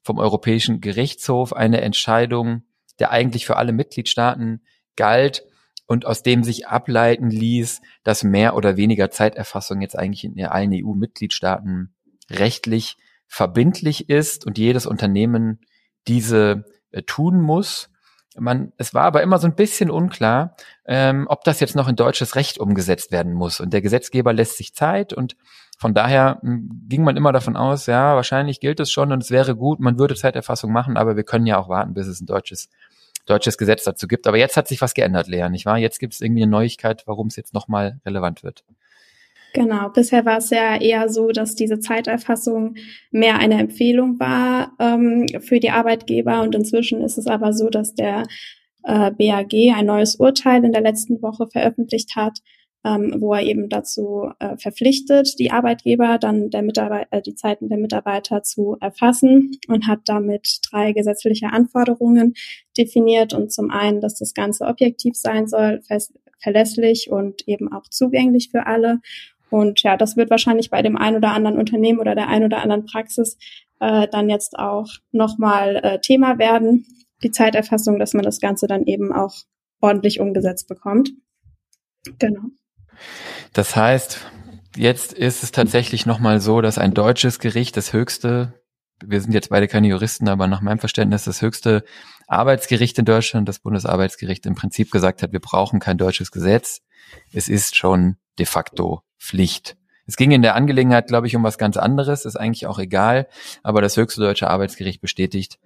vom 0.03 0.17
Europäischen 0.17 0.81
Gerichtshof 0.81 1.53
eine 1.53 1.81
Entscheidung, 1.81 2.63
der 2.99 3.11
eigentlich 3.11 3.45
für 3.45 3.57
alle 3.57 3.73
Mitgliedstaaten 3.73 4.61
galt 4.95 5.43
und 5.85 6.05
aus 6.05 6.23
dem 6.23 6.43
sich 6.43 6.67
ableiten 6.67 7.29
ließ, 7.29 7.81
dass 8.03 8.23
mehr 8.23 8.55
oder 8.55 8.77
weniger 8.77 9.09
Zeiterfassung 9.11 9.81
jetzt 9.81 9.97
eigentlich 9.97 10.23
in 10.23 10.45
allen 10.45 10.71
EU-Mitgliedstaaten 10.73 11.93
rechtlich 12.29 12.97
verbindlich 13.27 14.09
ist 14.09 14.45
und 14.45 14.57
jedes 14.57 14.85
Unternehmen 14.85 15.59
diese 16.07 16.65
äh, 16.91 17.01
tun 17.03 17.41
muss. 17.41 17.89
Man, 18.37 18.71
es 18.77 18.93
war 18.93 19.03
aber 19.03 19.21
immer 19.21 19.39
so 19.39 19.47
ein 19.47 19.55
bisschen 19.55 19.89
unklar, 19.89 20.55
ähm, 20.85 21.27
ob 21.27 21.43
das 21.43 21.59
jetzt 21.59 21.75
noch 21.75 21.89
in 21.89 21.97
deutsches 21.97 22.35
Recht 22.35 22.57
umgesetzt 22.57 23.11
werden 23.11 23.33
muss. 23.33 23.59
Und 23.59 23.73
der 23.73 23.81
Gesetzgeber 23.81 24.31
lässt 24.31 24.57
sich 24.57 24.73
Zeit 24.73 25.11
und 25.11 25.35
von 25.77 25.93
daher 25.93 26.39
hm, 26.41 26.69
ging 26.87 27.03
man 27.03 27.17
immer 27.17 27.33
davon 27.33 27.57
aus, 27.57 27.87
ja, 27.87 28.15
wahrscheinlich 28.15 28.59
gilt 28.59 28.79
es 28.79 28.91
schon 28.91 29.11
und 29.11 29.23
es 29.23 29.31
wäre 29.31 29.55
gut, 29.55 29.79
man 29.79 29.97
würde 29.97 30.15
Zeiterfassung 30.15 30.71
machen, 30.71 30.95
aber 30.95 31.15
wir 31.15 31.23
können 31.23 31.45
ja 31.45 31.57
auch 31.57 31.69
warten, 31.69 31.93
bis 31.93 32.07
es 32.07 32.21
ein 32.21 32.27
deutsches, 32.27 32.69
deutsches 33.25 33.57
Gesetz 33.57 33.83
dazu 33.83 34.07
gibt. 34.07 34.27
Aber 34.27 34.37
jetzt 34.37 34.57
hat 34.57 34.67
sich 34.67 34.81
was 34.81 34.93
geändert, 34.93 35.27
Lea, 35.27 35.49
nicht 35.49 35.65
wahr? 35.65 35.77
Jetzt 35.77 35.99
gibt 35.99 36.13
es 36.13 36.21
irgendwie 36.21 36.43
eine 36.43 36.51
Neuigkeit, 36.51 37.03
warum 37.05 37.27
es 37.27 37.35
jetzt 37.35 37.53
nochmal 37.53 37.99
relevant 38.05 38.43
wird. 38.43 38.63
Genau, 39.53 39.89
bisher 39.89 40.25
war 40.25 40.37
es 40.37 40.49
ja 40.49 40.79
eher 40.79 41.09
so, 41.09 41.31
dass 41.31 41.55
diese 41.55 41.79
Zeiterfassung 41.79 42.75
mehr 43.11 43.37
eine 43.39 43.59
Empfehlung 43.59 44.17
war 44.19 44.71
ähm, 44.79 45.27
für 45.41 45.59
die 45.59 45.71
Arbeitgeber 45.71 46.41
und 46.41 46.55
inzwischen 46.55 47.01
ist 47.01 47.17
es 47.17 47.27
aber 47.27 47.51
so, 47.51 47.69
dass 47.69 47.93
der 47.93 48.23
äh, 48.83 49.11
BAG 49.11 49.53
ein 49.75 49.85
neues 49.85 50.15
Urteil 50.15 50.63
in 50.63 50.71
der 50.71 50.81
letzten 50.81 51.21
Woche 51.21 51.47
veröffentlicht 51.47 52.15
hat, 52.15 52.39
ähm, 52.83 53.15
wo 53.19 53.33
er 53.33 53.43
eben 53.43 53.69
dazu 53.69 54.31
äh, 54.39 54.57
verpflichtet, 54.57 55.37
die 55.39 55.51
Arbeitgeber 55.51 56.17
dann 56.17 56.49
der 56.49 56.61
Mitarbeiter, 56.61 57.07
äh, 57.11 57.21
die 57.21 57.35
Zeiten 57.35 57.69
der 57.69 57.77
Mitarbeiter 57.77 58.43
zu 58.43 58.77
erfassen 58.79 59.51
und 59.67 59.87
hat 59.87 59.99
damit 60.05 60.59
drei 60.69 60.93
gesetzliche 60.93 61.47
Anforderungen 61.47 62.33
definiert 62.77 63.33
und 63.33 63.51
zum 63.51 63.69
einen, 63.69 64.01
dass 64.01 64.15
das 64.15 64.33
Ganze 64.33 64.65
objektiv 64.65 65.15
sein 65.15 65.47
soll, 65.47 65.81
fest, 65.81 66.13
verlässlich 66.39 67.09
und 67.11 67.47
eben 67.47 67.71
auch 67.71 67.87
zugänglich 67.89 68.49
für 68.49 68.65
alle 68.65 68.99
und 69.51 69.83
ja, 69.83 69.97
das 69.97 70.15
wird 70.15 70.29
wahrscheinlich 70.29 70.69
bei 70.69 70.81
dem 70.81 70.95
ein 70.95 71.15
oder 71.15 71.33
anderen 71.33 71.59
Unternehmen 71.59 71.99
oder 71.99 72.15
der 72.15 72.29
ein 72.29 72.45
oder 72.45 72.61
anderen 72.61 72.85
Praxis 72.85 73.37
äh, 73.81 74.07
dann 74.07 74.29
jetzt 74.29 74.57
auch 74.57 74.87
nochmal 75.11 75.75
äh, 75.83 75.99
Thema 75.99 76.39
werden, 76.39 76.85
die 77.21 77.31
Zeiterfassung, 77.31 77.99
dass 77.99 78.13
man 78.13 78.23
das 78.23 78.39
Ganze 78.39 78.65
dann 78.65 78.85
eben 78.85 79.11
auch 79.11 79.35
ordentlich 79.81 80.21
umgesetzt 80.21 80.69
bekommt. 80.69 81.11
Genau. 82.17 82.43
Das 83.53 83.75
heißt, 83.75 84.19
jetzt 84.75 85.13
ist 85.13 85.43
es 85.43 85.51
tatsächlich 85.51 86.05
nochmal 86.05 86.39
so, 86.39 86.61
dass 86.61 86.77
ein 86.77 86.93
deutsches 86.93 87.39
Gericht 87.39 87.77
das 87.77 87.93
höchste, 87.93 88.53
wir 89.03 89.21
sind 89.21 89.33
jetzt 89.33 89.49
beide 89.49 89.67
keine 89.67 89.87
Juristen, 89.87 90.27
aber 90.27 90.47
nach 90.47 90.61
meinem 90.61 90.79
Verständnis 90.79 91.25
das 91.25 91.41
höchste 91.41 91.83
Arbeitsgericht 92.27 92.97
in 92.99 93.05
Deutschland, 93.05 93.49
das 93.49 93.59
Bundesarbeitsgericht 93.59 94.45
im 94.45 94.55
Prinzip 94.55 94.91
gesagt 94.91 95.21
hat, 95.23 95.33
wir 95.33 95.41
brauchen 95.41 95.79
kein 95.79 95.97
deutsches 95.97 96.31
Gesetz. 96.31 96.81
Es 97.33 97.49
ist 97.49 97.75
schon 97.75 98.17
de 98.39 98.45
facto 98.45 99.01
Pflicht. 99.19 99.75
Es 100.07 100.15
ging 100.15 100.31
in 100.31 100.41
der 100.41 100.55
Angelegenheit, 100.55 101.07
glaube 101.07 101.27
ich, 101.27 101.35
um 101.35 101.43
was 101.43 101.57
ganz 101.57 101.77
anderes, 101.77 102.25
ist 102.25 102.35
eigentlich 102.35 102.67
auch 102.67 102.79
egal, 102.79 103.27
aber 103.63 103.81
das 103.81 103.97
höchste 103.97 104.21
deutsche 104.21 104.49
Arbeitsgericht 104.49 105.01
bestätigt, 105.01 105.59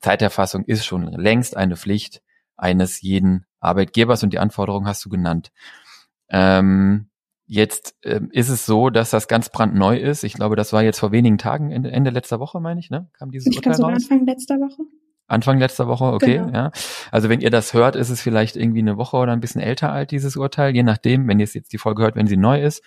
Zeiterfassung 0.00 0.64
ist 0.64 0.84
schon 0.84 1.04
längst 1.12 1.56
eine 1.56 1.76
Pflicht 1.76 2.22
eines 2.56 3.00
jeden 3.00 3.46
Arbeitgebers 3.60 4.22
und 4.22 4.32
die 4.32 4.38
Anforderungen 4.38 4.86
hast 4.86 5.04
du 5.04 5.08
genannt. 5.08 5.50
Ähm, 6.28 7.08
jetzt 7.46 7.96
ähm, 8.02 8.28
ist 8.32 8.48
es 8.48 8.66
so, 8.66 8.90
dass 8.90 9.10
das 9.10 9.28
ganz 9.28 9.48
brandneu 9.50 9.96
ist. 9.96 10.24
Ich 10.24 10.34
glaube, 10.34 10.56
das 10.56 10.72
war 10.72 10.82
jetzt 10.82 10.98
vor 10.98 11.12
wenigen 11.12 11.38
Tagen, 11.38 11.70
Ende, 11.70 11.90
Ende 11.90 12.10
letzter 12.10 12.40
Woche, 12.40 12.60
meine 12.60 12.80
ich, 12.80 12.90
ne? 12.90 13.08
Kam 13.12 13.30
dieses 13.30 13.46
ich 13.46 13.56
Urteil 13.56 13.80
raus? 13.80 13.92
Anfang 13.94 14.26
letzter 14.26 14.56
Woche. 14.56 14.82
Anfang 15.28 15.58
letzter 15.58 15.88
Woche, 15.88 16.04
okay, 16.04 16.38
genau. 16.38 16.52
ja. 16.52 16.72
Also 17.10 17.28
wenn 17.28 17.40
ihr 17.40 17.50
das 17.50 17.74
hört, 17.74 17.96
ist 17.96 18.10
es 18.10 18.20
vielleicht 18.20 18.56
irgendwie 18.56 18.80
eine 18.80 18.96
Woche 18.96 19.16
oder 19.16 19.32
ein 19.32 19.40
bisschen 19.40 19.60
älter 19.60 19.92
alt, 19.92 20.12
dieses 20.12 20.36
Urteil, 20.36 20.74
je 20.74 20.84
nachdem, 20.84 21.26
wenn 21.26 21.40
ihr 21.40 21.46
jetzt 21.46 21.72
die 21.72 21.78
Folge 21.78 22.02
hört, 22.02 22.14
wenn 22.14 22.28
sie 22.28 22.36
neu 22.36 22.62
ist. 22.62 22.82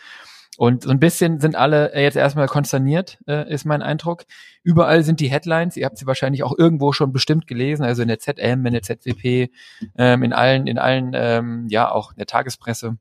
Und 0.57 0.83
so 0.83 0.89
ein 0.89 0.99
bisschen 0.99 1.39
sind 1.39 1.55
alle 1.55 1.95
jetzt 1.95 2.17
erstmal 2.17 2.47
konsterniert, 2.47 3.17
äh, 3.27 3.51
ist 3.51 3.65
mein 3.65 3.81
Eindruck. 3.81 4.25
Überall 4.63 5.03
sind 5.03 5.21
die 5.21 5.29
Headlines, 5.29 5.77
ihr 5.77 5.85
habt 5.85 5.97
sie 5.97 6.05
wahrscheinlich 6.05 6.43
auch 6.43 6.57
irgendwo 6.57 6.91
schon 6.91 7.13
bestimmt 7.13 7.47
gelesen, 7.47 7.83
also 7.83 8.01
in 8.01 8.09
der 8.09 8.19
ZM, 8.19 8.65
in 8.65 8.73
der 8.73 8.81
ZWP, 8.81 9.51
ähm, 9.97 10.23
in 10.23 10.33
allen, 10.33 10.67
in 10.67 10.77
allen, 10.77 11.11
ähm, 11.13 11.67
ja, 11.69 11.89
auch 11.89 12.11
in 12.11 12.17
der 12.17 12.25
Tagespresse 12.25 12.97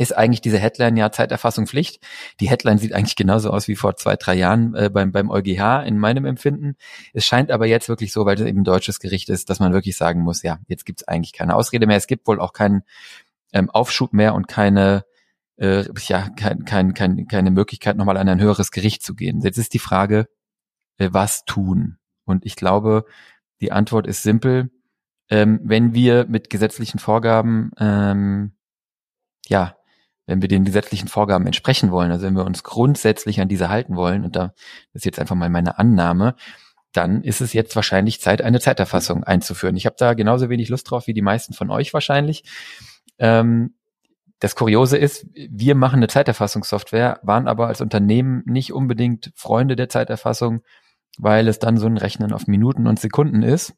ist 0.00 0.16
eigentlich 0.16 0.40
diese 0.40 0.58
Headline 0.58 0.96
ja 0.96 1.12
Zeiterfassung 1.12 1.66
Pflicht. 1.66 2.02
Die 2.40 2.48
Headline 2.48 2.78
sieht 2.78 2.94
eigentlich 2.94 3.16
genauso 3.16 3.50
aus 3.50 3.68
wie 3.68 3.76
vor 3.76 3.96
zwei, 3.96 4.16
drei 4.16 4.34
Jahren 4.34 4.74
äh, 4.74 4.90
beim, 4.90 5.12
beim 5.12 5.30
EuGH 5.30 5.84
in 5.84 5.98
meinem 5.98 6.24
Empfinden. 6.24 6.76
Es 7.12 7.26
scheint 7.26 7.50
aber 7.50 7.66
jetzt 7.66 7.88
wirklich 7.88 8.12
so, 8.12 8.24
weil 8.24 8.36
das 8.36 8.46
eben 8.46 8.60
ein 8.60 8.64
deutsches 8.64 8.98
Gericht 8.98 9.28
ist, 9.28 9.50
dass 9.50 9.60
man 9.60 9.72
wirklich 9.72 9.96
sagen 9.96 10.22
muss, 10.22 10.42
ja, 10.42 10.58
jetzt 10.68 10.86
gibt 10.86 11.02
es 11.02 11.08
eigentlich 11.08 11.32
keine 11.32 11.54
Ausrede 11.54 11.86
mehr. 11.86 11.98
Es 11.98 12.06
gibt 12.06 12.26
wohl 12.26 12.40
auch 12.40 12.52
keinen 12.54 12.82
ähm, 13.52 13.68
Aufschub 13.68 14.12
mehr 14.14 14.34
und 14.34 14.48
keine 14.48 15.04
äh, 15.58 15.84
ja, 16.06 16.30
kein, 16.30 16.64
kein, 16.64 16.94
kein, 16.94 17.28
keine 17.28 17.50
Möglichkeit, 17.50 17.96
nochmal 17.96 18.16
an 18.16 18.28
ein 18.28 18.40
höheres 18.40 18.70
Gericht 18.70 19.02
zu 19.02 19.14
gehen. 19.14 19.42
Jetzt 19.42 19.58
ist 19.58 19.74
die 19.74 19.78
Frage, 19.78 20.28
äh, 20.98 21.10
was 21.12 21.44
tun? 21.44 21.98
Und 22.24 22.46
ich 22.46 22.56
glaube, 22.56 23.04
die 23.60 23.72
Antwort 23.72 24.06
ist 24.06 24.22
simpel. 24.22 24.70
ähm, 25.30 25.60
wenn 25.62 25.94
wir 25.94 26.26
mit 26.26 26.50
gesetzlichen 26.50 26.98
Vorgaben, 26.98 27.70
ähm, 27.78 28.52
ja, 29.46 29.76
wenn 30.30 30.40
wir 30.40 30.48
den 30.48 30.64
gesetzlichen 30.64 31.08
Vorgaben 31.08 31.44
entsprechen 31.44 31.90
wollen, 31.90 32.12
also 32.12 32.24
wenn 32.24 32.36
wir 32.36 32.46
uns 32.46 32.62
grundsätzlich 32.62 33.40
an 33.40 33.48
diese 33.48 33.68
halten 33.68 33.96
wollen, 33.96 34.24
und 34.24 34.36
da 34.36 34.54
ist 34.94 35.04
jetzt 35.04 35.18
einfach 35.18 35.34
mal 35.34 35.50
meine 35.50 35.78
Annahme, 35.78 36.36
dann 36.92 37.22
ist 37.22 37.40
es 37.40 37.52
jetzt 37.52 37.76
wahrscheinlich 37.76 38.20
Zeit, 38.20 38.40
eine 38.40 38.60
Zeiterfassung 38.60 39.24
einzuführen. 39.24 39.76
Ich 39.76 39.86
habe 39.86 39.96
da 39.98 40.14
genauso 40.14 40.48
wenig 40.48 40.68
Lust 40.68 40.90
drauf 40.90 41.06
wie 41.06 41.14
die 41.14 41.22
meisten 41.22 41.52
von 41.52 41.70
euch 41.70 41.92
wahrscheinlich. 41.92 42.44
Ähm, 43.18 43.74
das 44.38 44.54
Kuriose 44.54 44.96
ist, 44.96 45.26
wir 45.34 45.74
machen 45.74 45.96
eine 45.96 46.08
Zeiterfassungssoftware, 46.08 47.20
waren 47.22 47.46
aber 47.46 47.66
als 47.66 47.80
Unternehmen 47.80 48.42
nicht 48.46 48.72
unbedingt 48.72 49.32
Freunde 49.34 49.76
der 49.76 49.88
Zeiterfassung, 49.88 50.62
weil 51.18 51.48
es 51.48 51.58
dann 51.58 51.76
so 51.76 51.86
ein 51.86 51.98
Rechnen 51.98 52.32
auf 52.32 52.46
Minuten 52.46 52.86
und 52.86 52.98
Sekunden 52.98 53.42
ist. 53.42 53.74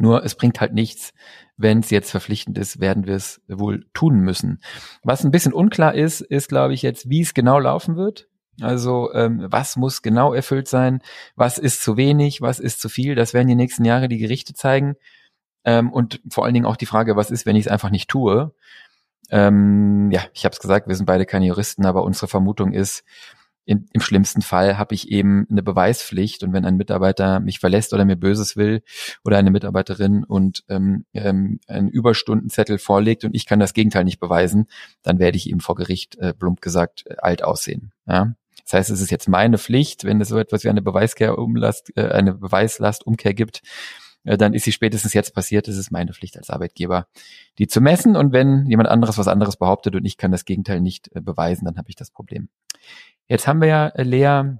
Nur 0.00 0.24
es 0.24 0.34
bringt 0.34 0.60
halt 0.60 0.72
nichts, 0.72 1.12
wenn 1.58 1.80
es 1.80 1.90
jetzt 1.90 2.10
verpflichtend 2.10 2.56
ist, 2.56 2.80
werden 2.80 3.06
wir 3.06 3.14
es 3.14 3.42
wohl 3.48 3.84
tun 3.92 4.20
müssen. 4.20 4.62
Was 5.04 5.24
ein 5.24 5.30
bisschen 5.30 5.52
unklar 5.52 5.94
ist, 5.94 6.22
ist, 6.22 6.48
glaube 6.48 6.72
ich, 6.72 6.80
jetzt, 6.80 7.10
wie 7.10 7.20
es 7.20 7.34
genau 7.34 7.58
laufen 7.58 7.96
wird. 7.96 8.26
Also 8.62 9.12
ähm, 9.12 9.46
was 9.50 9.76
muss 9.76 10.00
genau 10.00 10.32
erfüllt 10.32 10.68
sein, 10.68 11.02
was 11.36 11.58
ist 11.58 11.82
zu 11.82 11.98
wenig, 11.98 12.40
was 12.40 12.60
ist 12.60 12.80
zu 12.80 12.88
viel, 12.88 13.14
das 13.14 13.34
werden 13.34 13.48
die 13.48 13.54
nächsten 13.54 13.84
Jahre 13.84 14.08
die 14.08 14.18
Gerichte 14.18 14.54
zeigen. 14.54 14.96
Ähm, 15.64 15.92
und 15.92 16.22
vor 16.30 16.46
allen 16.46 16.54
Dingen 16.54 16.66
auch 16.66 16.76
die 16.76 16.86
Frage, 16.86 17.14
was 17.16 17.30
ist, 17.30 17.44
wenn 17.44 17.56
ich 17.56 17.66
es 17.66 17.72
einfach 17.72 17.90
nicht 17.90 18.08
tue. 18.08 18.54
Ähm, 19.30 20.10
ja, 20.10 20.22
ich 20.32 20.46
habe 20.46 20.54
es 20.54 20.60
gesagt, 20.60 20.88
wir 20.88 20.96
sind 20.96 21.06
beide 21.06 21.26
keine 21.26 21.46
Juristen, 21.46 21.84
aber 21.84 22.04
unsere 22.04 22.26
Vermutung 22.26 22.72
ist, 22.72 23.04
in, 23.70 23.86
im 23.92 24.00
schlimmsten 24.00 24.42
Fall 24.42 24.78
habe 24.78 24.96
ich 24.96 25.12
eben 25.12 25.46
eine 25.48 25.62
Beweispflicht 25.62 26.42
und 26.42 26.52
wenn 26.52 26.64
ein 26.64 26.76
Mitarbeiter 26.76 27.38
mich 27.38 27.60
verlässt 27.60 27.94
oder 27.94 28.04
mir 28.04 28.16
Böses 28.16 28.56
will 28.56 28.82
oder 29.24 29.38
eine 29.38 29.52
Mitarbeiterin 29.52 30.24
und 30.24 30.64
ähm, 30.68 31.04
ähm, 31.14 31.60
einen 31.68 31.88
Überstundenzettel 31.88 32.78
vorlegt 32.78 33.24
und 33.24 33.32
ich 33.32 33.46
kann 33.46 33.60
das 33.60 33.72
Gegenteil 33.72 34.02
nicht 34.02 34.18
beweisen, 34.18 34.66
dann 35.02 35.20
werde 35.20 35.36
ich 35.36 35.48
eben 35.48 35.60
vor 35.60 35.76
Gericht 35.76 36.18
äh, 36.18 36.34
plump 36.34 36.60
gesagt 36.60 37.04
äh, 37.06 37.14
alt 37.18 37.44
aussehen. 37.44 37.92
Ja? 38.08 38.34
Das 38.64 38.72
heißt, 38.72 38.90
es 38.90 39.00
ist 39.00 39.12
jetzt 39.12 39.28
meine 39.28 39.56
Pflicht, 39.56 40.02
wenn 40.02 40.20
es 40.20 40.30
so 40.30 40.38
etwas 40.38 40.64
wie 40.64 40.68
eine 40.68 40.82
Beweiskehrumlast, 40.82 41.92
äh, 41.96 42.08
eine 42.08 42.34
Beweislastumkehr 42.34 43.34
gibt, 43.34 43.62
äh, 44.24 44.36
dann 44.36 44.52
ist 44.52 44.64
sie 44.64 44.72
spätestens 44.72 45.14
jetzt 45.14 45.32
passiert. 45.32 45.68
Es 45.68 45.76
ist 45.76 45.92
meine 45.92 46.12
Pflicht 46.12 46.36
als 46.36 46.50
Arbeitgeber, 46.50 47.06
die 47.58 47.68
zu 47.68 47.80
messen. 47.80 48.16
Und 48.16 48.32
wenn 48.32 48.66
jemand 48.66 48.88
anderes 48.88 49.16
was 49.16 49.28
anderes 49.28 49.56
behauptet 49.56 49.94
und 49.94 50.04
ich 50.04 50.16
kann 50.16 50.32
das 50.32 50.44
Gegenteil 50.44 50.80
nicht 50.80 51.08
äh, 51.14 51.20
beweisen, 51.20 51.66
dann 51.66 51.76
habe 51.76 51.88
ich 51.88 51.94
das 51.94 52.10
Problem. 52.10 52.48
Jetzt 53.30 53.46
haben 53.46 53.60
wir 53.60 53.68
ja, 53.68 53.86
äh, 53.90 54.02
Lea, 54.02 54.56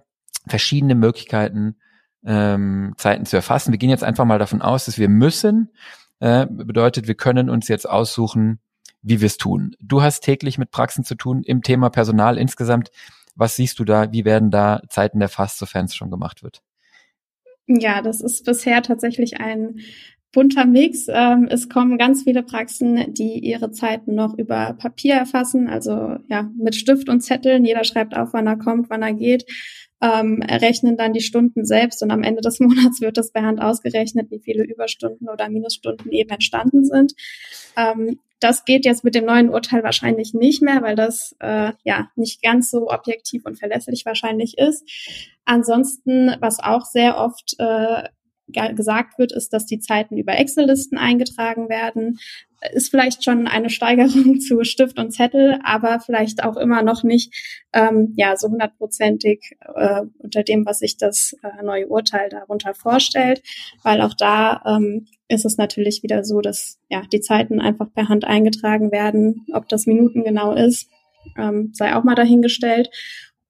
verschiedene 0.47 0.95
Möglichkeiten, 0.95 1.77
ähm, 2.25 2.95
Zeiten 2.97 3.27
zu 3.27 3.35
erfassen. 3.35 3.73
Wir 3.73 3.79
gehen 3.79 3.91
jetzt 3.91 4.05
einfach 4.05 4.25
mal 4.25 4.39
davon 4.39 4.63
aus, 4.63 4.85
dass 4.85 4.97
wir 4.97 5.09
müssen. 5.09 5.73
Äh, 6.21 6.47
bedeutet, 6.47 7.09
wir 7.09 7.17
können 7.17 7.51
uns 7.51 7.67
jetzt 7.67 7.89
aussuchen, 7.89 8.61
wie 9.03 9.21
wir 9.21 9.27
es 9.27 9.39
tun. 9.39 9.75
Du 9.81 10.03
hast 10.03 10.21
täglich 10.21 10.57
mit 10.57 10.71
Praxen 10.71 11.03
zu 11.03 11.17
tun 11.17 11.43
im 11.43 11.63
Thema 11.63 11.91
Personal 11.91 12.39
insgesamt. 12.39 12.93
Was 13.35 13.57
siehst 13.57 13.81
du 13.81 13.85
da? 13.85 14.13
Wie 14.13 14.25
werden 14.25 14.53
da 14.53 14.83
Zeiten 14.89 15.21
erfasst, 15.21 15.59
sofern 15.59 15.87
es 15.87 15.97
schon 15.97 16.13
gemacht 16.13 16.45
wird? 16.45 16.63
Ja, 17.67 18.03
das 18.03 18.21
ist 18.21 18.45
bisher 18.45 18.83
tatsächlich 18.83 19.41
ein 19.41 19.81
bunter 20.33 20.65
Mix. 20.65 21.07
Ähm, 21.09 21.49
es 21.51 21.69
kommen 21.69 21.99
ganz 21.99 22.23
viele 22.23 22.43
Praxen, 22.43 23.13
die 23.15 23.39
ihre 23.39 23.71
Zeiten 23.71 24.15
noch 24.15 24.37
über 24.39 24.75
Papier 24.75 25.15
erfassen, 25.15 25.69
also 25.69 26.17
ja 26.29 26.51
mit 26.57 26.75
Stift 26.77 27.09
und 27.09 27.21
Zetteln. 27.21 27.65
Jeder 27.65 27.85
schreibt 27.85 28.17
auf, 28.17 28.33
wann 28.33 28.47
er 28.47 28.57
kommt, 28.57 28.91
wann 28.91 29.03
er 29.03 29.15
geht. 29.15 29.45
Ähm, 30.03 30.41
errechnen 30.41 30.97
dann 30.97 31.13
die 31.13 31.21
Stunden 31.21 31.67
selbst 31.67 32.03
und 32.03 32.11
am 32.11 32.23
Ende 32.23 32.41
des 32.41 32.59
Monats 32.61 33.01
wird 33.01 33.19
das 33.19 33.33
per 33.33 33.43
Hand 33.43 33.61
ausgerechnet, 33.61 34.31
wie 34.31 34.41
viele 34.41 34.65
Überstunden 34.65 35.29
oder 35.29 35.51
Minusstunden 35.51 36.11
eben 36.11 36.31
entstanden 36.31 36.85
sind. 36.85 37.13
Ähm, 37.77 38.19
das 38.41 38.65
geht 38.65 38.87
jetzt 38.87 39.05
mit 39.05 39.15
dem 39.15 39.27
neuen 39.27 39.51
Urteil 39.51 39.83
wahrscheinlich 39.83 40.33
nicht 40.33 40.63
mehr, 40.63 40.81
weil 40.81 40.97
das 40.97 41.37
äh, 41.41 41.73
ja 41.85 42.09
nicht 42.17 42.43
ganz 42.43 42.71
so 42.71 42.89
objektiv 42.89 43.45
und 43.45 43.59
verlässlich 43.59 44.07
wahrscheinlich 44.07 44.57
ist. 44.57 44.89
Ansonsten, 45.45 46.35
was 46.41 46.59
auch 46.59 46.87
sehr 46.87 47.19
oft 47.19 47.57
äh, 47.59 48.05
gesagt 48.53 49.19
wird, 49.19 49.33
ist, 49.33 49.53
dass 49.53 49.67
die 49.67 49.81
Zeiten 49.81 50.17
über 50.17 50.39
Excel-Listen 50.39 50.99
eingetragen 50.99 51.69
werden. 51.69 52.19
Ist 52.73 52.91
vielleicht 52.91 53.25
schon 53.25 53.47
eine 53.47 53.71
Steigerung 53.71 54.41
zu 54.41 54.65
Stift 54.65 54.99
und 54.99 55.13
Zettel, 55.13 55.59
aber 55.65 56.01
vielleicht 56.01 56.45
auch 56.45 56.57
immer 56.57 56.83
noch 56.83 57.03
nicht 57.03 57.35
ähm, 57.73 58.13
ja 58.17 58.37
so 58.37 58.49
hundertprozentig 58.49 59.57
äh, 59.75 60.03
unter 60.19 60.43
dem, 60.43 60.67
was 60.67 60.81
sich 60.81 60.97
das 60.97 61.35
äh, 61.43 61.63
neue 61.63 61.89
Urteil 61.89 62.29
darunter 62.29 62.75
vorstellt, 62.75 63.43
weil 63.83 64.03
auch 64.03 64.15
da 64.15 64.63
ähm, 64.67 65.07
ist 65.29 65.45
es 65.45 65.57
natürlich 65.57 66.03
wieder 66.03 66.25
so, 66.25 66.41
dass 66.41 66.79
ja 66.89 67.03
die 67.13 67.21
Zeiten 67.21 67.61
einfach 67.61 67.93
per 67.95 68.09
Hand 68.09 68.25
eingetragen 68.25 68.93
werden. 68.93 69.47
Ob 69.53 69.69
das 69.69 69.87
Minuten 69.87 70.25
genau 70.25 70.53
ist, 70.53 70.91
ähm, 71.39 71.71
sei 71.73 71.95
auch 71.95 72.05
mal 72.05 72.15
dahingestellt. 72.15 72.91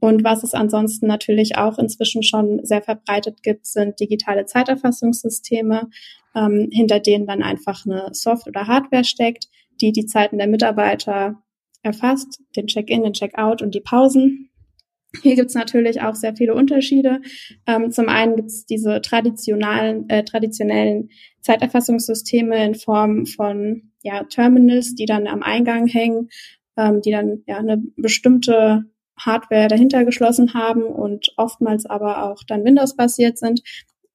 Und 0.01 0.25
was 0.25 0.43
es 0.43 0.55
ansonsten 0.55 1.07
natürlich 1.07 1.57
auch 1.57 1.79
inzwischen 1.79 2.23
schon 2.23 2.65
sehr 2.65 2.83
verbreitet 2.83 3.43
gibt, 3.43 3.67
sind 3.67 4.01
digitale 4.01 4.47
Zeiterfassungssysteme, 4.47 5.91
ähm, 6.35 6.69
hinter 6.73 7.01
denen 7.01 7.27
dann 7.27 7.43
einfach 7.43 7.85
eine 7.85 8.09
Soft- 8.13 8.49
oder 8.49 8.67
Hardware 8.67 9.05
steckt, 9.05 9.49
die 9.81 9.93
die 9.93 10.07
Zeiten 10.07 10.39
der 10.39 10.49
Mitarbeiter 10.49 11.43
erfasst, 11.83 12.43
den 12.57 12.67
Check-in, 12.67 13.03
den 13.03 13.13
Check-out 13.13 13.63
und 13.63 13.75
die 13.75 13.81
Pausen. 13.81 14.51
Hier 15.23 15.35
gibt's 15.35 15.55
natürlich 15.55 16.01
auch 16.03 16.15
sehr 16.15 16.37
viele 16.37 16.55
Unterschiede. 16.55 17.21
Ähm, 17.67 17.91
zum 17.91 18.09
einen 18.09 18.37
gibt's 18.37 18.65
diese 18.65 19.01
traditionalen, 19.01 20.09
äh, 20.09 20.25
traditionellen 20.25 21.11
Zeiterfassungssysteme 21.41 22.65
in 22.65 22.75
Form 22.75 23.27
von 23.27 23.91
ja, 24.03 24.25
Terminals, 24.25 24.95
die 24.95 25.07
dann 25.07 25.27
am 25.27 25.43
Eingang 25.43 25.87
hängen, 25.87 26.29
ähm, 26.77 27.01
die 27.03 27.11
dann 27.11 27.43
ja 27.47 27.59
eine 27.59 27.83
bestimmte 27.97 28.85
Hardware 29.25 29.69
dahinter 29.69 30.05
geschlossen 30.05 30.55
haben 30.55 30.83
und 30.83 31.33
oftmals 31.37 31.87
aber 31.87 32.25
auch 32.25 32.43
dann 32.47 32.65
Windows-basiert 32.65 33.39
sind, 33.39 33.63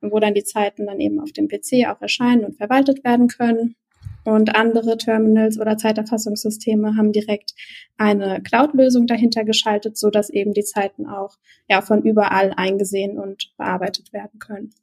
wo 0.01 0.19
dann 0.19 0.33
die 0.33 0.43
Zeiten 0.43 0.85
dann 0.85 0.99
eben 0.99 1.19
auf 1.19 1.31
dem 1.31 1.47
PC 1.47 1.87
auch 1.87 2.01
erscheinen 2.01 2.45
und 2.45 2.57
verwaltet 2.57 3.03
werden 3.03 3.27
können. 3.27 3.75
Und 4.23 4.55
andere 4.55 4.97
Terminals 4.97 5.59
oder 5.59 5.77
Zeiterfassungssysteme 5.77 6.97
haben 6.97 7.11
direkt 7.11 7.53
eine 7.97 8.41
Cloud-Lösung 8.41 9.05
dahinter 9.05 9.43
geschaltet, 9.45 9.97
so 9.97 10.09
dass 10.09 10.31
eben 10.31 10.53
die 10.53 10.63
Zeiten 10.63 11.05
auch 11.05 11.37
ja 11.69 11.81
von 11.81 12.01
überall 12.01 12.51
eingesehen 12.57 13.19
und 13.19 13.51
bearbeitet 13.57 14.13
werden 14.13 14.39
können. 14.39 14.73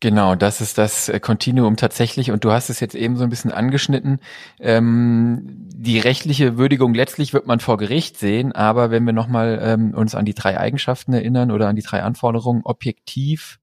Genau, 0.00 0.34
das 0.34 0.60
ist 0.60 0.76
das 0.78 1.08
äh, 1.08 1.20
Continuum 1.20 1.76
tatsächlich. 1.76 2.30
Und 2.30 2.44
du 2.44 2.52
hast 2.52 2.68
es 2.68 2.80
jetzt 2.80 2.94
eben 2.94 3.16
so 3.16 3.24
ein 3.24 3.30
bisschen 3.30 3.50
angeschnitten. 3.50 4.20
Ähm, 4.60 5.68
die 5.74 5.98
rechtliche 5.98 6.58
Würdigung 6.58 6.94
letztlich 6.94 7.32
wird 7.32 7.46
man 7.46 7.60
vor 7.60 7.78
Gericht 7.78 8.18
sehen, 8.18 8.52
aber 8.52 8.90
wenn 8.90 9.04
wir 9.04 9.12
nochmal 9.12 9.58
ähm, 9.62 9.94
uns 9.94 10.14
an 10.14 10.24
die 10.24 10.34
drei 10.34 10.58
Eigenschaften 10.58 11.12
erinnern 11.12 11.50
oder 11.50 11.68
an 11.68 11.76
die 11.76 11.82
drei 11.82 12.02
Anforderungen, 12.02 12.62
objektiv, 12.64 13.58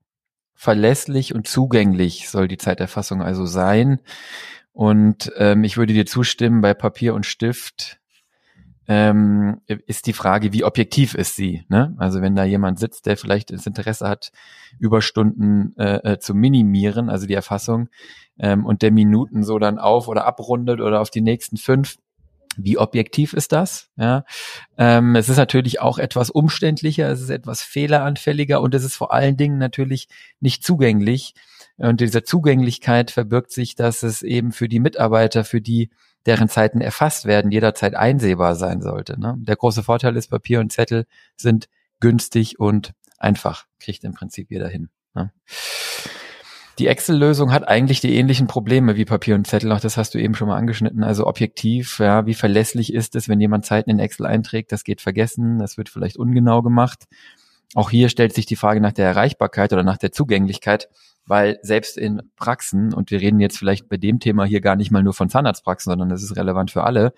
verlässlich 0.55 1.36
und 1.36 1.48
zugänglich 1.48 2.29
soll 2.29 2.48
die 2.48 2.58
Zeiterfassung 2.58 3.22
also 3.22 3.46
sein. 3.46 4.00
Und 4.72 5.32
ähm, 5.38 5.63
ich 5.63 5.77
würde 5.77 5.93
dir 5.93 6.05
zustimmen, 6.05 6.62
bei 6.62 6.74
Papier 6.74 7.13
und 7.13 7.25
Stift 7.25 8.00
ähm, 8.88 9.62
ist 9.68 10.08
die 10.08 10.13
Frage, 10.13 10.52
wie 10.52 10.63
objektiv 10.63 11.16
ist 11.16 11.36
sie? 11.36 11.63
Ne? 11.70 11.96
Also 11.98 12.22
wenn 12.22 12.36
da 12.36 12.44
jemand 12.44 12.80
sitzt, 12.80 13.06
der 13.06 13.18
vielleicht 13.18 13.52
das 13.52 13.66
Interesse 13.66 14.08
hat, 14.08 14.32
Überstunden 14.80 15.75
äh, 15.78 16.13
äh, 16.13 16.20
zu 16.20 16.34
minimieren, 16.34 17.10
also 17.10 17.25
die 17.25 17.34
Erfassung, 17.34 17.90
ähm, 18.40 18.66
und 18.66 18.82
der 18.82 18.92
Minuten 18.92 19.44
so 19.44 19.60
dann 19.60 19.80
auf 19.80 20.08
oder 20.08 20.25
abrundet 20.25 20.82
oder 20.82 21.02
auf 21.02 21.10
die 21.10 21.22
nächsten 21.22 21.58
fünf, 21.58 21.98
wie 22.58 22.78
objektiv 22.78 23.34
ist 23.34 23.52
das? 23.52 23.90
Ja, 23.96 24.25
ähm, 24.78 25.16
es 25.16 25.30
ist 25.30 25.38
natürlich 25.38 25.82
auch 25.82 25.98
etwas 25.98 26.30
umständlicher, 26.30 27.10
es 27.10 27.22
ist 27.22 27.30
etwas 27.30 27.63
fehleranfälliger 27.63 28.62
und 28.62 28.75
es 28.75 28.84
ist 28.84 28.96
vor 28.96 29.13
allen 29.13 29.38
Dingen 29.38 29.58
natürlich 29.58 30.08
nicht 30.40 30.63
zugänglich. 30.63 31.34
Und 31.78 32.02
dieser 32.02 32.24
Zugänglichkeit 32.24 33.10
verbirgt 33.10 33.52
sich, 33.52 33.75
dass 33.75 34.04
es 34.04 34.22
eben 34.22 34.52
für 34.52 34.70
die 34.70 34.80
Mitarbeiter, 34.80 35.44
für 35.44 35.62
die 35.62 35.90
deren 36.25 36.50
Zeiten 36.50 36.82
erfasst 36.82 37.25
werden, 37.25 37.51
jederzeit 37.51 37.96
einsehbar 37.96 38.56
sein 38.56 38.82
sollte. 38.82 39.20
Ne? 39.20 39.36
Der 39.38 39.56
große 39.56 39.84
Vorteil 39.84 40.15
ist, 40.15 40.30
Papier 40.30 40.60
und 40.60 40.72
Zettel 40.72 41.06
sind 41.36 41.68
günstig 42.00 42.60
und 42.60 42.94
einfach, 43.18 43.65
kriegt 43.80 44.03
im 44.03 44.13
Prinzip 44.13 44.51
jeder 44.51 44.68
hin. 44.68 44.89
Ne? 45.13 45.32
Die 46.80 46.88
Excel-Lösung 46.88 47.51
hat 47.51 47.68
eigentlich 47.68 48.01
die 48.01 48.15
ähnlichen 48.15 48.48
Probleme 48.48 48.96
wie 48.96 49.06
Papier 49.06 49.36
und 49.36 49.46
Zettel, 49.46 49.72
auch 49.72 49.80
das 49.80 49.96
hast 49.96 50.15
du 50.15 50.20
eben 50.20 50.34
schon 50.34 50.48
mal 50.48 50.58
angeschnitten. 50.58 51.03
Also 51.03 51.27
objektiv, 51.27 52.00
ja, 52.00 52.25
wie 52.25 52.34
verlässlich 52.34 52.94
ist 52.94 53.15
es, 53.15 53.30
wenn 53.30 53.39
jemand 53.39 53.65
Zeiten 53.65 53.92
in 53.92 54.00
Excel 54.00 54.25
einträgt, 54.25 54.72
das 54.72 54.84
geht 54.84 55.00
vergessen, 55.00 55.60
das 55.60 55.77
wird 55.77 55.89
vielleicht 55.89 56.18
ungenau 56.18 56.63
gemacht. 56.63 57.06
Auch 57.75 57.89
hier 57.89 58.10
stellt 58.10 58.34
sich 58.34 58.46
die 58.46 58.56
Frage 58.56 58.82
nach 58.82 58.94
der 58.94 59.08
Erreichbarkeit 59.08 59.74
oder 59.74 59.84
nach 59.84 59.98
der 59.98 60.12
Zugänglichkeit 60.12 60.89
weil 61.25 61.58
selbst 61.62 61.98
in 61.98 62.22
Praxen, 62.36 62.94
und 62.94 63.10
wir 63.10 63.22
reden 63.22 63.39
jetzt 63.39 63.58
vielleicht 63.58 63.88
bei 63.88 63.96
dem 63.96 64.20
Thema 64.20 64.44
hier 64.44 64.60
gar 64.60 64.75
nicht 64.75 64.92
mal 64.92 65.01
nur 65.01 65.13
von 65.13 65.30
Zahnarztpraxen, 65.30 65.89
sondern 65.89 66.10
das 66.10 66.22
ist 66.22 66.36
relevant 66.36 66.70
für 66.70 66.84
alle, 66.84 67.13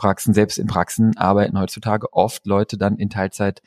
Arztpraxen, 0.00 0.34
selbst 0.34 0.58
in 0.58 0.66
Praxen 0.66 1.16
arbeiten 1.16 1.58
heutzutage 1.58 2.12
oft 2.12 2.46
Leute 2.46 2.78
dann 2.78 2.96
in 2.96 3.10
Teilzeit 3.10 3.62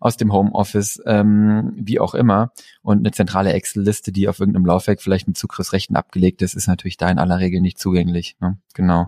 aus 0.00 0.16
dem 0.16 0.32
Homeoffice, 0.32 1.00
ähm, 1.06 1.72
wie 1.76 1.98
auch 1.98 2.14
immer. 2.14 2.52
Und 2.82 2.98
eine 2.98 3.12
zentrale 3.12 3.52
Excel-Liste, 3.52 4.12
die 4.12 4.28
auf 4.28 4.38
irgendeinem 4.38 4.66
Laufwerk 4.66 5.00
vielleicht 5.00 5.26
mit 5.26 5.38
Zugriffsrechten 5.38 5.96
abgelegt 5.96 6.42
ist, 6.42 6.54
ist 6.54 6.68
natürlich 6.68 6.98
da 6.98 7.10
in 7.10 7.18
aller 7.18 7.38
Regel 7.38 7.60
nicht 7.60 7.78
zugänglich. 7.78 8.36
Ne? 8.40 8.58
Genau 8.74 9.06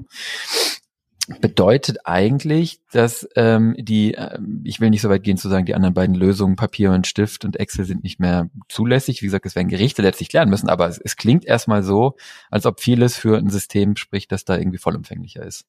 bedeutet 1.41 1.99
eigentlich, 2.05 2.81
dass 2.93 3.29
ähm, 3.37 3.75
die, 3.79 4.15
äh, 4.15 4.39
ich 4.65 4.81
will 4.81 4.91
nicht 4.91 5.03
so 5.03 5.09
weit 5.09 5.23
gehen 5.23 5.37
zu 5.37 5.49
sagen, 5.49 5.67
die 5.67 5.75
anderen 5.75 5.95
beiden 5.95 6.15
Lösungen, 6.15 6.57
Papier 6.57 6.93
und 6.93 7.07
Stift 7.07 7.45
und 7.45 7.59
Excel 7.59 7.85
sind 7.85 8.03
nicht 8.03 8.19
mehr 8.19 8.51
zulässig. 8.69 9.23
Wie 9.23 9.27
gesagt, 9.27 9.47
es 9.47 9.55
werden 9.55 9.69
Gerichte 9.69 10.03
letztlich 10.03 10.29
klären 10.29 10.51
müssen, 10.51 10.69
aber 10.69 10.89
es, 10.89 10.99
es 10.99 11.17
klingt 11.17 11.45
erstmal 11.45 11.83
so, 11.83 12.17
als 12.51 12.67
ob 12.67 12.81
vieles 12.81 13.17
für 13.17 13.39
ein 13.39 13.51
System 13.51 13.97
spricht, 13.97 14.33
das 14.33 14.45
da 14.45 14.57
irgendwie 14.57 14.79
vollumfänglicher 14.79 15.45
ist. 15.45 15.65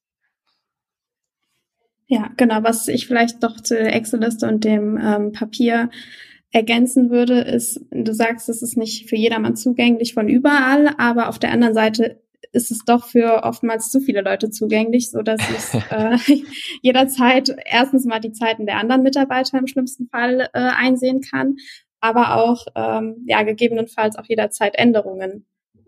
Ja, 2.06 2.30
genau. 2.36 2.62
Was 2.62 2.88
ich 2.88 3.06
vielleicht 3.06 3.40
noch 3.42 3.60
zur 3.60 3.78
Excel-Liste 3.78 4.46
und 4.46 4.64
dem 4.64 4.98
ähm, 5.02 5.32
Papier 5.32 5.90
ergänzen 6.50 7.10
würde, 7.10 7.40
ist, 7.40 7.80
du 7.90 8.12
sagst, 8.12 8.48
es 8.48 8.62
ist 8.62 8.76
nicht 8.76 9.08
für 9.08 9.16
jedermann 9.16 9.56
zugänglich 9.56 10.12
von 10.12 10.28
überall, 10.28 10.94
aber 10.98 11.28
auf 11.28 11.38
der 11.38 11.52
anderen 11.52 11.74
Seite 11.74 12.21
ist 12.52 12.70
es 12.70 12.80
doch 12.84 13.06
für 13.06 13.44
oftmals 13.44 13.90
zu 13.90 14.00
viele 14.00 14.22
Leute 14.22 14.50
zugänglich, 14.50 15.10
so 15.10 15.22
dass 15.22 15.40
ich 15.40 15.80
äh, 15.90 16.44
jederzeit 16.82 17.54
erstens 17.64 18.04
mal 18.04 18.20
die 18.20 18.32
Zeiten 18.32 18.66
der 18.66 18.78
anderen 18.78 19.02
Mitarbeiter 19.02 19.58
im 19.58 19.66
schlimmsten 19.66 20.08
Fall 20.08 20.48
äh, 20.52 20.70
einsehen 20.76 21.20
kann, 21.20 21.56
aber 22.00 22.36
auch 22.36 22.66
ähm, 22.74 23.24
ja 23.26 23.42
gegebenenfalls 23.42 24.16
auch 24.16 24.26
jederzeit 24.26 24.74
Änderungen 24.76 25.46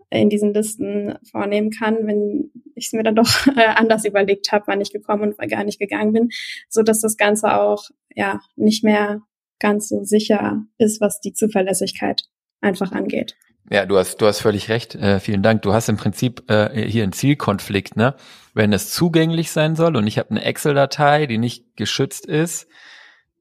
in 0.09 0.29
diesen 0.29 0.53
Listen 0.53 1.15
vornehmen 1.29 1.71
kann, 1.71 2.07
wenn 2.07 2.51
ich 2.75 2.87
es 2.87 2.93
mir 2.93 3.03
dann 3.03 3.15
doch 3.15 3.47
äh, 3.55 3.65
anders 3.65 4.05
überlegt 4.05 4.51
habe, 4.51 4.65
wann 4.67 4.81
ich 4.81 4.91
gekommen 4.91 5.33
und 5.33 5.49
gar 5.49 5.63
nicht 5.63 5.79
gegangen 5.79 6.13
bin, 6.13 6.29
so 6.69 6.83
dass 6.83 7.01
das 7.01 7.17
Ganze 7.17 7.59
auch 7.59 7.89
ja 8.15 8.39
nicht 8.55 8.83
mehr 8.83 9.21
ganz 9.59 9.89
so 9.89 10.03
sicher 10.03 10.63
ist, 10.77 11.01
was 11.01 11.21
die 11.21 11.33
Zuverlässigkeit 11.33 12.23
einfach 12.61 12.91
angeht. 12.91 13.35
Ja, 13.69 13.85
du 13.85 13.97
hast, 13.97 14.21
du 14.21 14.27
hast 14.27 14.39
völlig 14.41 14.69
recht. 14.69 14.93
Äh, 14.95 15.19
vielen 15.19 15.41
Dank. 15.41 15.63
Du 15.63 15.73
hast 15.73 15.89
im 15.89 15.97
Prinzip 15.97 16.49
äh, 16.49 16.87
hier 16.87 17.03
einen 17.03 17.13
Zielkonflikt, 17.13 17.95
ne? 17.95 18.15
Wenn 18.53 18.71
es 18.71 18.91
zugänglich 18.91 19.51
sein 19.51 19.75
soll 19.75 19.95
und 19.95 20.07
ich 20.07 20.19
habe 20.19 20.29
eine 20.29 20.43
Excel-Datei, 20.43 21.25
die 21.25 21.39
nicht 21.39 21.75
geschützt 21.75 22.25
ist, 22.25 22.67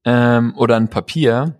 ähm, 0.05 0.55
oder 0.57 0.77
ein 0.77 0.89
Papier, 0.89 1.59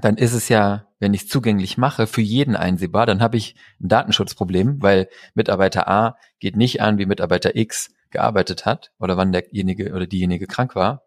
dann 0.00 0.16
ist 0.16 0.32
es 0.32 0.48
ja, 0.48 0.86
wenn 0.98 1.14
ich 1.14 1.22
es 1.22 1.28
zugänglich 1.28 1.76
mache, 1.78 2.06
für 2.06 2.22
jeden 2.22 2.56
einsehbar, 2.56 3.06
dann 3.06 3.20
habe 3.20 3.36
ich 3.36 3.54
ein 3.80 3.88
Datenschutzproblem, 3.88 4.82
weil 4.82 5.08
Mitarbeiter 5.34 5.88
A 5.88 6.16
geht 6.38 6.56
nicht 6.56 6.80
an, 6.80 6.98
wie 6.98 7.06
Mitarbeiter 7.06 7.54
X 7.54 7.90
gearbeitet 8.10 8.64
hat 8.64 8.92
oder 8.98 9.16
wann 9.16 9.32
derjenige 9.32 9.92
oder 9.92 10.06
diejenige 10.06 10.46
krank 10.46 10.74
war. 10.74 11.02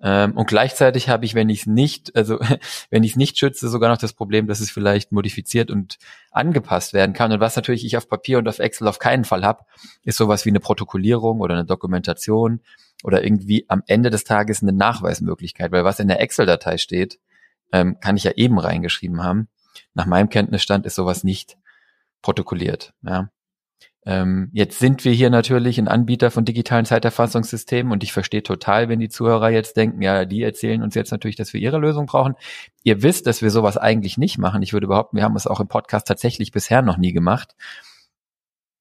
Ähm, 0.00 0.32
und 0.32 0.46
gleichzeitig 0.46 1.08
habe 1.08 1.24
ich, 1.24 1.34
wenn 1.34 1.48
ich 1.48 1.60
es 1.60 1.66
nicht, 1.66 2.14
also 2.16 2.38
wenn 2.90 3.02
ich 3.02 3.12
es 3.12 3.16
nicht 3.16 3.38
schütze, 3.38 3.68
sogar 3.68 3.90
noch 3.90 3.98
das 3.98 4.12
Problem, 4.12 4.46
dass 4.46 4.60
es 4.60 4.70
vielleicht 4.70 5.12
modifiziert 5.12 5.70
und 5.70 5.98
angepasst 6.30 6.92
werden 6.92 7.12
kann. 7.12 7.32
Und 7.32 7.40
was 7.40 7.56
natürlich 7.56 7.84
ich 7.84 7.96
auf 7.96 8.08
Papier 8.08 8.38
und 8.38 8.48
auf 8.48 8.58
Excel 8.58 8.88
auf 8.88 8.98
keinen 8.98 9.24
Fall 9.24 9.44
habe, 9.44 9.64
ist 10.02 10.18
sowas 10.18 10.44
wie 10.44 10.50
eine 10.50 10.60
Protokollierung 10.60 11.40
oder 11.40 11.54
eine 11.54 11.64
Dokumentation 11.64 12.60
oder 13.02 13.24
irgendwie 13.24 13.64
am 13.68 13.82
Ende 13.86 14.10
des 14.10 14.24
Tages 14.24 14.62
eine 14.62 14.72
Nachweismöglichkeit. 14.72 15.72
Weil 15.72 15.84
was 15.84 16.00
in 16.00 16.08
der 16.08 16.20
Excel-Datei 16.20 16.78
steht, 16.78 17.18
ähm, 17.72 17.98
kann 18.00 18.16
ich 18.16 18.24
ja 18.24 18.32
eben 18.32 18.58
reingeschrieben 18.58 19.22
haben. 19.22 19.48
Nach 19.94 20.06
meinem 20.06 20.28
Kenntnisstand 20.28 20.86
ist 20.86 20.94
sowas 20.94 21.24
nicht 21.24 21.56
protokolliert. 22.22 22.92
Ja. 23.02 23.30
Ähm, 24.08 24.50
jetzt 24.52 24.78
sind 24.78 25.04
wir 25.04 25.12
hier 25.12 25.30
natürlich 25.30 25.78
ein 25.78 25.88
Anbieter 25.88 26.30
von 26.30 26.44
digitalen 26.44 26.84
Zeiterfassungssystemen 26.84 27.92
und 27.92 28.04
ich 28.04 28.12
verstehe 28.12 28.44
total, 28.44 28.88
wenn 28.88 29.00
die 29.00 29.08
Zuhörer 29.08 29.50
jetzt 29.50 29.76
denken, 29.76 30.00
ja, 30.00 30.24
die 30.24 30.44
erzählen 30.44 30.80
uns 30.82 30.94
jetzt 30.94 31.10
natürlich, 31.10 31.34
dass 31.34 31.52
wir 31.52 31.60
ihre 31.60 31.78
Lösung 31.78 32.06
brauchen. 32.06 32.36
Ihr 32.84 33.02
wisst, 33.02 33.26
dass 33.26 33.42
wir 33.42 33.50
sowas 33.50 33.76
eigentlich 33.76 34.16
nicht 34.16 34.38
machen. 34.38 34.62
Ich 34.62 34.72
würde 34.72 34.86
behaupten, 34.86 35.16
wir 35.16 35.24
haben 35.24 35.34
es 35.34 35.48
auch 35.48 35.58
im 35.58 35.66
Podcast 35.66 36.06
tatsächlich 36.06 36.52
bisher 36.52 36.82
noch 36.82 36.98
nie 36.98 37.12
gemacht. 37.12 37.56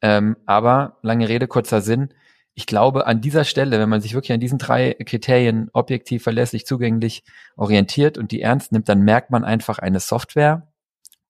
Ähm, 0.01 0.37
aber 0.45 0.99
lange 1.01 1.27
Rede, 1.27 1.47
kurzer 1.47 1.81
Sinn. 1.81 2.13
Ich 2.53 2.67
glaube, 2.67 3.07
an 3.07 3.19
dieser 3.19 3.45
Stelle, 3.45 3.79
wenn 3.79 3.89
man 3.89 4.01
sich 4.01 4.13
wirklich 4.13 4.33
an 4.33 4.39
diesen 4.39 4.59
drei 4.59 4.93
Kriterien 4.93 5.69
objektiv, 5.73 6.21
verlässlich, 6.21 6.67
zugänglich 6.67 7.23
orientiert 7.57 8.19
und 8.19 8.31
die 8.31 8.41
ernst 8.41 8.71
nimmt, 8.71 8.87
dann 8.89 9.01
merkt 9.01 9.31
man 9.31 9.43
einfach 9.43 9.79
eine 9.79 9.99
Software 9.99 10.71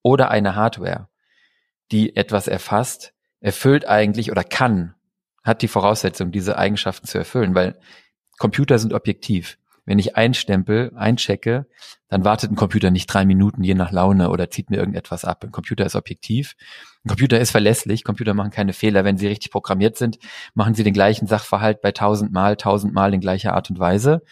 oder 0.04 0.30
eine 0.32 0.56
Hardware, 0.56 1.08
die 1.94 2.18
etwas 2.18 2.50
erfasst, 2.50 3.15
erfüllt 3.46 3.88
eigentlich 3.88 4.32
oder 4.32 4.44
kann, 4.44 4.96
hat 5.44 5.62
die 5.62 5.68
Voraussetzung, 5.68 6.32
diese 6.32 6.58
Eigenschaften 6.58 7.06
zu 7.06 7.20
erfüllen, 7.20 7.54
weil 7.54 7.78
Computer 8.40 8.80
sind 8.80 8.92
objektiv. 8.92 9.60
Wenn 9.86 10.00
ich 10.00 10.16
einstempel, 10.16 10.92
einchecke, 10.96 11.68
dann 12.08 12.26
wartet 12.26 12.52
ein 12.52 12.56
Computer 12.56 12.90
nicht 12.90 13.06
drei 13.06 13.24
Minuten 13.24 13.64
je 13.64 13.76
nach 13.76 13.92
Laune 13.92 14.32
oder 14.32 14.50
zieht 14.50 14.72
mir 14.72 14.78
irgendetwas 14.78 15.26
ab. 15.26 15.44
Ein 15.44 15.52
Computer 15.52 15.86
ist 15.86 15.96
objektiv. 15.96 16.56
Ein 17.04 17.10
Computer 17.10 17.40
ist 17.40 17.52
verlässlich. 17.52 18.04
Computer 18.04 18.34
machen 18.34 18.50
keine 18.50 18.74
Fehler. 18.74 19.04
Wenn 19.04 19.18
sie 19.18 19.28
richtig 19.28 19.52
programmiert 19.52 19.96
sind, 19.96 20.18
machen 20.56 20.74
sie 20.74 20.84
den 20.84 20.96
gleichen 20.96 21.28
Sachverhalt 21.28 21.82
bei 21.82 21.92
tausendmal, 21.92 22.58
tausendmal 22.58 23.14
in 23.14 23.22
gleicher 23.22 23.54
Art 23.54 23.70
und 23.70 23.78
Weise. 23.78 24.24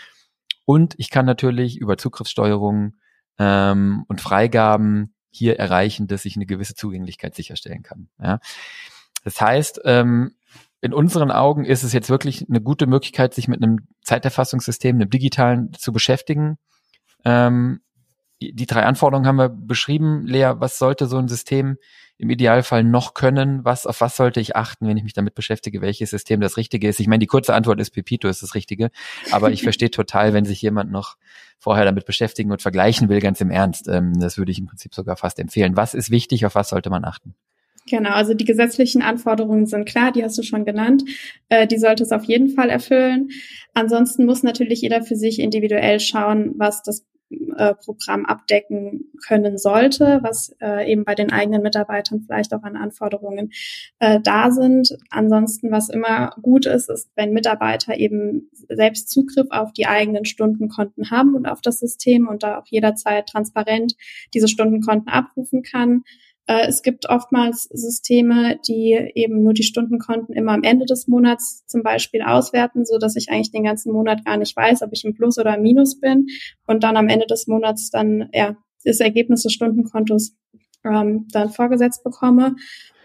Und 0.66 0.96
ich 0.98 1.12
kann 1.12 1.28
natürlich 1.28 1.78
über 1.78 2.00
Zugriffssteuerung 2.00 2.96
ähm, 3.38 4.06
und 4.08 4.22
Freigaben 4.22 5.14
hier 5.30 5.60
erreichen, 5.60 6.08
dass 6.08 6.26
ich 6.26 6.36
eine 6.36 6.48
gewisse 6.48 6.74
Zugänglichkeit 6.74 7.36
sicherstellen 7.36 7.84
kann. 7.84 8.10
Ja. 8.20 8.40
Das 9.24 9.40
heißt, 9.40 9.82
ähm, 9.86 10.36
in 10.82 10.94
unseren 10.94 11.32
Augen 11.32 11.64
ist 11.64 11.84
es 11.84 11.94
jetzt 11.94 12.10
wirklich 12.10 12.46
eine 12.50 12.60
gute 12.60 12.88
Möglichkeit, 12.88 13.34
sich 13.34 13.48
mit 13.48 13.64
einem 13.64 13.88
Zeiterfassungssystem, 14.04 14.98
einem 14.98 15.10
digitalen 15.10 15.72
zu 15.74 15.94
beschäftigen. 15.94 16.58
Ähm, 17.24 17.80
die 18.42 18.66
drei 18.66 18.84
Anforderungen 18.84 19.28
haben 19.28 19.38
wir 19.38 19.50
beschrieben. 19.50 20.26
Lea, 20.28 20.54
was 20.56 20.78
sollte 20.78 21.06
so 21.08 21.18
ein 21.18 21.30
System 21.30 21.78
im 22.18 22.30
Idealfall 22.30 22.84
noch 22.84 23.14
können? 23.14 23.64
Was, 23.64 23.86
auf 23.86 24.02
was 24.02 24.18
sollte 24.18 24.42
ich 24.42 24.56
achten, 24.56 24.88
wenn 24.88 24.98
ich 24.98 25.04
mich 25.04 25.14
damit 25.14 25.36
beschäftige, 25.36 25.82
welches 25.82 26.10
System 26.10 26.42
das 26.42 26.58
Richtige 26.58 26.90
ist? 26.90 27.00
Ich 27.00 27.08
meine, 27.08 27.20
die 27.20 27.28
kurze 27.28 27.54
Antwort 27.54 27.80
ist 27.80 27.92
Pepito 27.92 28.28
ist 28.28 28.44
das 28.44 28.54
Richtige. 28.54 28.92
Aber 29.32 29.52
ich 29.52 29.64
verstehe 29.64 29.92
total, 29.92 30.34
wenn 30.34 30.46
sich 30.46 30.62
jemand 30.62 30.92
noch 30.92 31.16
vorher 31.60 31.86
damit 31.86 32.06
beschäftigen 32.06 32.52
und 32.52 32.62
vergleichen 32.62 33.08
will, 33.08 33.22
ganz 33.22 33.40
im 33.40 33.52
Ernst. 33.52 33.88
Ähm, 33.88 34.20
das 34.20 34.38
würde 34.38 34.52
ich 34.52 34.60
im 34.60 34.68
Prinzip 34.68 34.94
sogar 34.94 35.16
fast 35.16 35.40
empfehlen. 35.40 35.78
Was 35.78 35.94
ist 35.94 36.12
wichtig? 36.12 36.46
Auf 36.46 36.56
was 36.56 36.70
sollte 36.70 36.90
man 36.90 37.06
achten? 37.06 37.36
Genau, 37.90 38.12
also 38.12 38.34
die 38.34 38.46
gesetzlichen 38.46 39.02
Anforderungen 39.02 39.66
sind 39.66 39.86
klar, 39.86 40.12
die 40.12 40.24
hast 40.24 40.38
du 40.38 40.44
schon 40.44 40.66
genannt. 40.66 41.04
Äh, 41.50 41.68
die 41.68 41.78
sollte 41.78 42.04
es 42.04 42.12
auf 42.12 42.24
jeden 42.24 42.50
Fall 42.50 42.70
erfüllen. 42.70 43.30
Ansonsten 43.74 44.26
muss 44.26 44.44
natürlich 44.44 44.82
jeder 44.82 45.02
für 45.02 45.16
sich 45.16 45.40
individuell 45.40 46.00
schauen, 46.00 46.54
was 46.56 46.82
das 46.84 47.06
äh, 47.58 47.76
Programm 47.76 48.26
abdecken 48.26 49.12
können 49.26 49.58
sollte, 49.58 50.20
was 50.22 50.56
äh, 50.62 50.92
eben 50.92 51.04
bei 51.04 51.16
den 51.16 51.32
eigenen 51.32 51.62
Mitarbeitern 51.62 52.22
vielleicht 52.26 52.54
auch 52.54 52.64
an 52.64 52.76
Anforderungen 52.76 53.52
äh, 54.00 54.20
da 54.22 54.52
sind. 54.52 54.96
Ansonsten, 55.10 55.72
was 55.72 55.90
immer 55.90 56.32
gut 56.42 56.66
ist, 56.66 56.90
ist, 56.90 57.10
wenn 57.16 57.34
Mitarbeiter 57.34 57.98
eben 57.98 58.50
selbst 58.70 59.10
Zugriff 59.10 59.48
auf 59.50 59.74
die 59.74 59.88
eigenen 59.88 60.26
Stundenkonten 60.26 61.12
haben 61.12 61.36
und 61.36 61.48
auf 61.48 61.62
das 61.62 61.80
System 61.80 62.28
und 62.28 62.44
da 62.44 62.60
auch 62.60 62.68
jederzeit 62.68 63.28
transparent 63.28 63.96
diese 64.34 64.48
Stundenkonten 64.48 65.12
abrufen 65.12 65.64
kann. 65.64 66.04
Äh, 66.48 66.68
es 66.68 66.82
gibt 66.82 67.10
oftmals 67.10 67.64
Systeme, 67.72 68.60
die 68.68 69.12
eben 69.16 69.44
nur 69.44 69.54
die 69.54 69.64
Stundenkonten 69.64 70.36
immer 70.36 70.54
am 70.54 70.64
Ende 70.64 70.86
des 70.86 71.08
Monats 71.08 71.66
zum 71.68 71.84
Beispiel 71.84 72.22
auswerten, 72.22 72.86
so 72.86 72.98
dass 72.98 73.16
ich 73.16 73.30
eigentlich 73.30 73.52
den 73.52 73.64
ganzen 73.64 73.94
Monat 73.94 74.26
gar 74.26 74.38
nicht 74.38 74.56
weiß, 74.56 74.82
ob 74.82 74.90
ich 74.94 75.06
im 75.06 75.14
Plus 75.14 75.38
oder 75.38 75.56
im 75.56 75.62
Minus 75.62 76.00
bin 76.00 76.28
und 76.68 76.84
dann 76.84 76.98
am 76.98 77.08
Ende 77.08 77.26
des 77.26 77.48
Monats 77.48 77.90
dann 77.90 78.30
ja 78.34 78.58
das 78.84 79.00
Ergebnis 79.00 79.44
des 79.44 79.54
Stundenkontos 79.54 80.36
ähm, 80.84 81.28
dann 81.32 81.50
vorgesetzt 81.50 82.04
bekomme. 82.04 82.56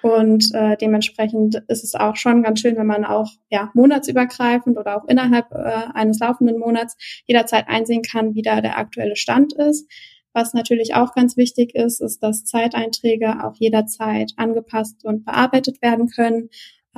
Und 0.01 0.55
äh, 0.55 0.77
dementsprechend 0.77 1.57
ist 1.67 1.83
es 1.83 1.95
auch 1.95 2.15
schon 2.15 2.43
ganz 2.43 2.61
schön, 2.61 2.77
wenn 2.77 2.87
man 2.87 3.05
auch 3.05 3.31
ja 3.51 3.71
monatsübergreifend 3.75 4.79
oder 4.79 4.97
auch 4.97 5.09
innerhalb 5.09 5.51
äh, 5.51 5.93
eines 5.93 6.21
laufenden 6.21 6.59
Monats 6.59 6.97
jederzeit 7.27 7.69
einsehen 7.69 8.03
kann, 8.03 8.35
wie 8.35 8.43
da 8.43 8.61
der 8.61 8.79
aktuelle 8.79 9.17
Stand 9.17 9.55
ist. 9.55 9.91
Was 10.39 10.55
natürlich 10.55 10.95
auch 10.95 11.15
ganz 11.15 11.37
wichtig 11.37 11.75
ist, 11.75 12.01
ist, 12.01 12.23
dass 12.23 12.45
Zeiteinträge 12.45 13.45
auch 13.45 13.57
jederzeit 13.57 14.35
angepasst 14.37 15.05
und 15.05 15.25
bearbeitet 15.25 15.83
werden 15.83 16.07
können. 16.07 16.49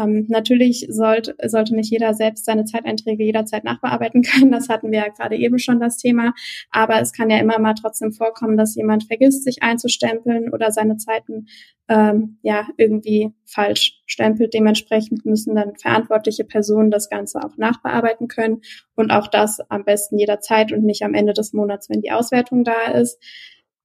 Ähm, 0.00 0.26
natürlich 0.28 0.86
sollte, 0.88 1.34
sollte 1.46 1.74
nicht 1.74 1.90
jeder 1.90 2.14
selbst 2.14 2.44
seine 2.44 2.64
Zeiteinträge 2.64 3.24
jederzeit 3.24 3.64
nachbearbeiten 3.64 4.22
können. 4.22 4.50
Das 4.50 4.68
hatten 4.68 4.90
wir 4.90 5.00
ja 5.00 5.08
gerade 5.08 5.36
eben 5.36 5.58
schon 5.58 5.80
das 5.80 5.98
Thema. 5.98 6.32
Aber 6.70 7.00
es 7.00 7.12
kann 7.12 7.30
ja 7.30 7.38
immer 7.38 7.58
mal 7.58 7.74
trotzdem 7.74 8.12
vorkommen, 8.12 8.56
dass 8.56 8.74
jemand 8.74 9.04
vergisst, 9.04 9.44
sich 9.44 9.62
einzustempeln 9.62 10.52
oder 10.52 10.72
seine 10.72 10.96
Zeiten 10.96 11.46
ähm, 11.88 12.38
ja 12.42 12.66
irgendwie 12.76 13.32
falsch 13.44 14.02
stempelt. 14.06 14.54
Dementsprechend 14.54 15.26
müssen 15.26 15.54
dann 15.54 15.76
verantwortliche 15.76 16.44
Personen 16.44 16.90
das 16.90 17.10
Ganze 17.10 17.40
auch 17.40 17.56
nachbearbeiten 17.56 18.28
können 18.28 18.62
und 18.94 19.10
auch 19.10 19.26
das 19.26 19.60
am 19.68 19.84
besten 19.84 20.18
jederzeit 20.18 20.72
und 20.72 20.84
nicht 20.84 21.02
am 21.02 21.14
Ende 21.14 21.32
des 21.32 21.52
Monats, 21.52 21.90
wenn 21.90 22.00
die 22.00 22.12
Auswertung 22.12 22.64
da 22.64 22.92
ist. 22.92 23.18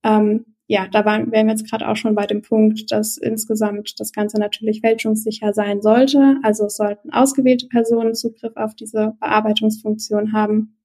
Ähm, 0.04 0.55
ja, 0.68 0.88
da 0.88 1.06
waren, 1.06 1.32
wären 1.32 1.46
wir 1.48 1.54
jetzt 1.54 1.70
gerade 1.70 1.88
auch 1.88 1.96
schon 1.96 2.16
bei 2.16 2.26
dem 2.26 2.42
Punkt, 2.42 2.92
dass 2.92 3.18
insgesamt 3.18 4.00
das 4.00 4.12
Ganze 4.12 4.40
natürlich 4.40 4.82
fälschungssicher 4.82 5.54
sein 5.54 5.82
sollte. 5.82 6.38
Also 6.42 6.66
es 6.66 6.78
sollten 6.78 7.12
ausgewählte 7.12 7.68
Personen 7.68 8.16
Zugriff 8.16 8.54
auf 8.56 8.74
diese 8.74 9.16
Bearbeitungsfunktion 9.20 10.34
haben. 10.34 10.78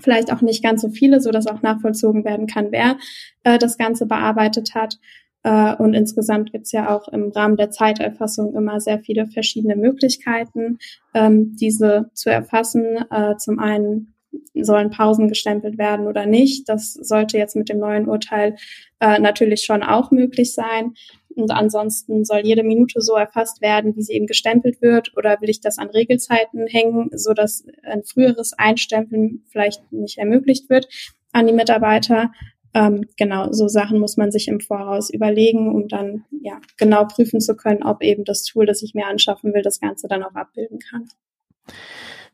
Vielleicht 0.00 0.32
auch 0.32 0.40
nicht 0.40 0.62
ganz 0.62 0.82
so 0.82 0.88
viele, 0.88 1.20
so 1.20 1.32
dass 1.32 1.48
auch 1.48 1.62
nachvollzogen 1.62 2.24
werden 2.24 2.46
kann, 2.46 2.68
wer 2.70 2.96
äh, 3.44 3.58
das 3.58 3.76
Ganze 3.76 4.06
bearbeitet 4.06 4.74
hat. 4.74 4.98
Äh, 5.42 5.74
und 5.74 5.94
insgesamt 5.94 6.52
gibt's 6.52 6.72
ja 6.72 6.94
auch 6.94 7.08
im 7.08 7.30
Rahmen 7.30 7.56
der 7.56 7.70
Zeiterfassung 7.70 8.54
immer 8.54 8.80
sehr 8.80 9.00
viele 9.00 9.26
verschiedene 9.26 9.76
Möglichkeiten, 9.76 10.78
ähm, 11.12 11.56
diese 11.56 12.10
zu 12.14 12.30
erfassen. 12.30 13.04
Äh, 13.10 13.36
zum 13.36 13.58
einen 13.58 14.14
sollen 14.54 14.90
Pausen 14.90 15.28
gestempelt 15.28 15.78
werden 15.78 16.06
oder 16.06 16.26
nicht. 16.26 16.68
Das 16.68 16.94
sollte 16.94 17.38
jetzt 17.38 17.56
mit 17.56 17.68
dem 17.68 17.78
neuen 17.78 18.08
Urteil 18.08 18.56
äh, 19.00 19.18
natürlich 19.18 19.64
schon 19.64 19.82
auch 19.82 20.10
möglich 20.10 20.54
sein. 20.54 20.94
Und 21.34 21.50
ansonsten 21.52 22.24
soll 22.24 22.40
jede 22.40 22.62
Minute 22.62 23.00
so 23.00 23.14
erfasst 23.14 23.60
werden, 23.60 23.96
wie 23.96 24.02
sie 24.02 24.14
eben 24.14 24.26
gestempelt 24.26 24.82
wird, 24.82 25.16
oder 25.16 25.40
will 25.40 25.48
ich 25.48 25.60
das 25.60 25.78
an 25.78 25.88
Regelzeiten 25.88 26.66
hängen, 26.66 27.10
so 27.12 27.32
dass 27.32 27.64
ein 27.82 28.02
früheres 28.02 28.52
Einstempeln 28.52 29.44
vielleicht 29.48 29.92
nicht 29.92 30.18
ermöglicht 30.18 30.68
wird 30.68 30.88
an 31.32 31.46
die 31.46 31.52
Mitarbeiter. 31.52 32.32
Ähm, 32.74 33.06
genau, 33.16 33.52
so 33.52 33.68
Sachen 33.68 33.98
muss 33.98 34.16
man 34.16 34.30
sich 34.30 34.48
im 34.48 34.60
Voraus 34.60 35.10
überlegen, 35.10 35.74
um 35.74 35.88
dann 35.88 36.24
ja 36.42 36.60
genau 36.76 37.04
prüfen 37.04 37.40
zu 37.40 37.56
können, 37.56 37.82
ob 37.82 38.02
eben 38.02 38.24
das 38.24 38.44
Tool, 38.44 38.66
das 38.66 38.82
ich 38.82 38.94
mir 38.94 39.06
anschaffen 39.06 39.54
will, 39.54 39.62
das 39.62 39.80
Ganze 39.80 40.08
dann 40.08 40.22
auch 40.22 40.34
abbilden 40.34 40.78
kann. 40.78 41.08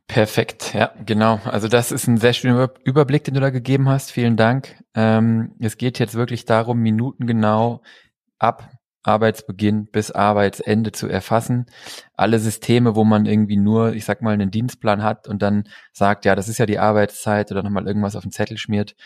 Perfekt, 0.08 0.72
ja, 0.72 0.92
genau. 1.04 1.40
Also 1.44 1.66
das 1.66 1.90
ist 1.90 2.06
ein 2.06 2.18
sehr 2.18 2.32
schöner 2.32 2.70
Überblick, 2.84 3.24
den 3.24 3.34
du 3.34 3.40
da 3.40 3.50
gegeben 3.50 3.88
hast. 3.88 4.12
Vielen 4.12 4.36
Dank. 4.36 4.76
Ähm, 4.94 5.54
es 5.58 5.76
geht 5.78 5.98
jetzt 5.98 6.14
wirklich 6.14 6.44
darum, 6.44 6.78
Minuten 6.78 7.26
genau 7.26 7.82
ab 8.38 8.70
Arbeitsbeginn 9.02 9.86
bis 9.86 10.10
Arbeitsende 10.10 10.92
zu 10.92 11.08
erfassen. 11.08 11.66
Alle 12.14 12.38
Systeme, 12.38 12.96
wo 12.96 13.04
man 13.04 13.26
irgendwie 13.26 13.56
nur, 13.56 13.94
ich 13.94 14.04
sag 14.04 14.20
mal, 14.22 14.34
einen 14.34 14.50
Dienstplan 14.50 15.02
hat 15.02 15.28
und 15.28 15.42
dann 15.42 15.64
sagt, 15.92 16.24
ja, 16.24 16.34
das 16.34 16.48
ist 16.48 16.58
ja 16.58 16.66
die 16.66 16.78
Arbeitszeit 16.78 17.50
oder 17.50 17.62
nochmal 17.62 17.86
irgendwas 17.86 18.16
auf 18.16 18.22
den 18.22 18.32
Zettel 18.32 18.58
schmiert, 18.58 18.96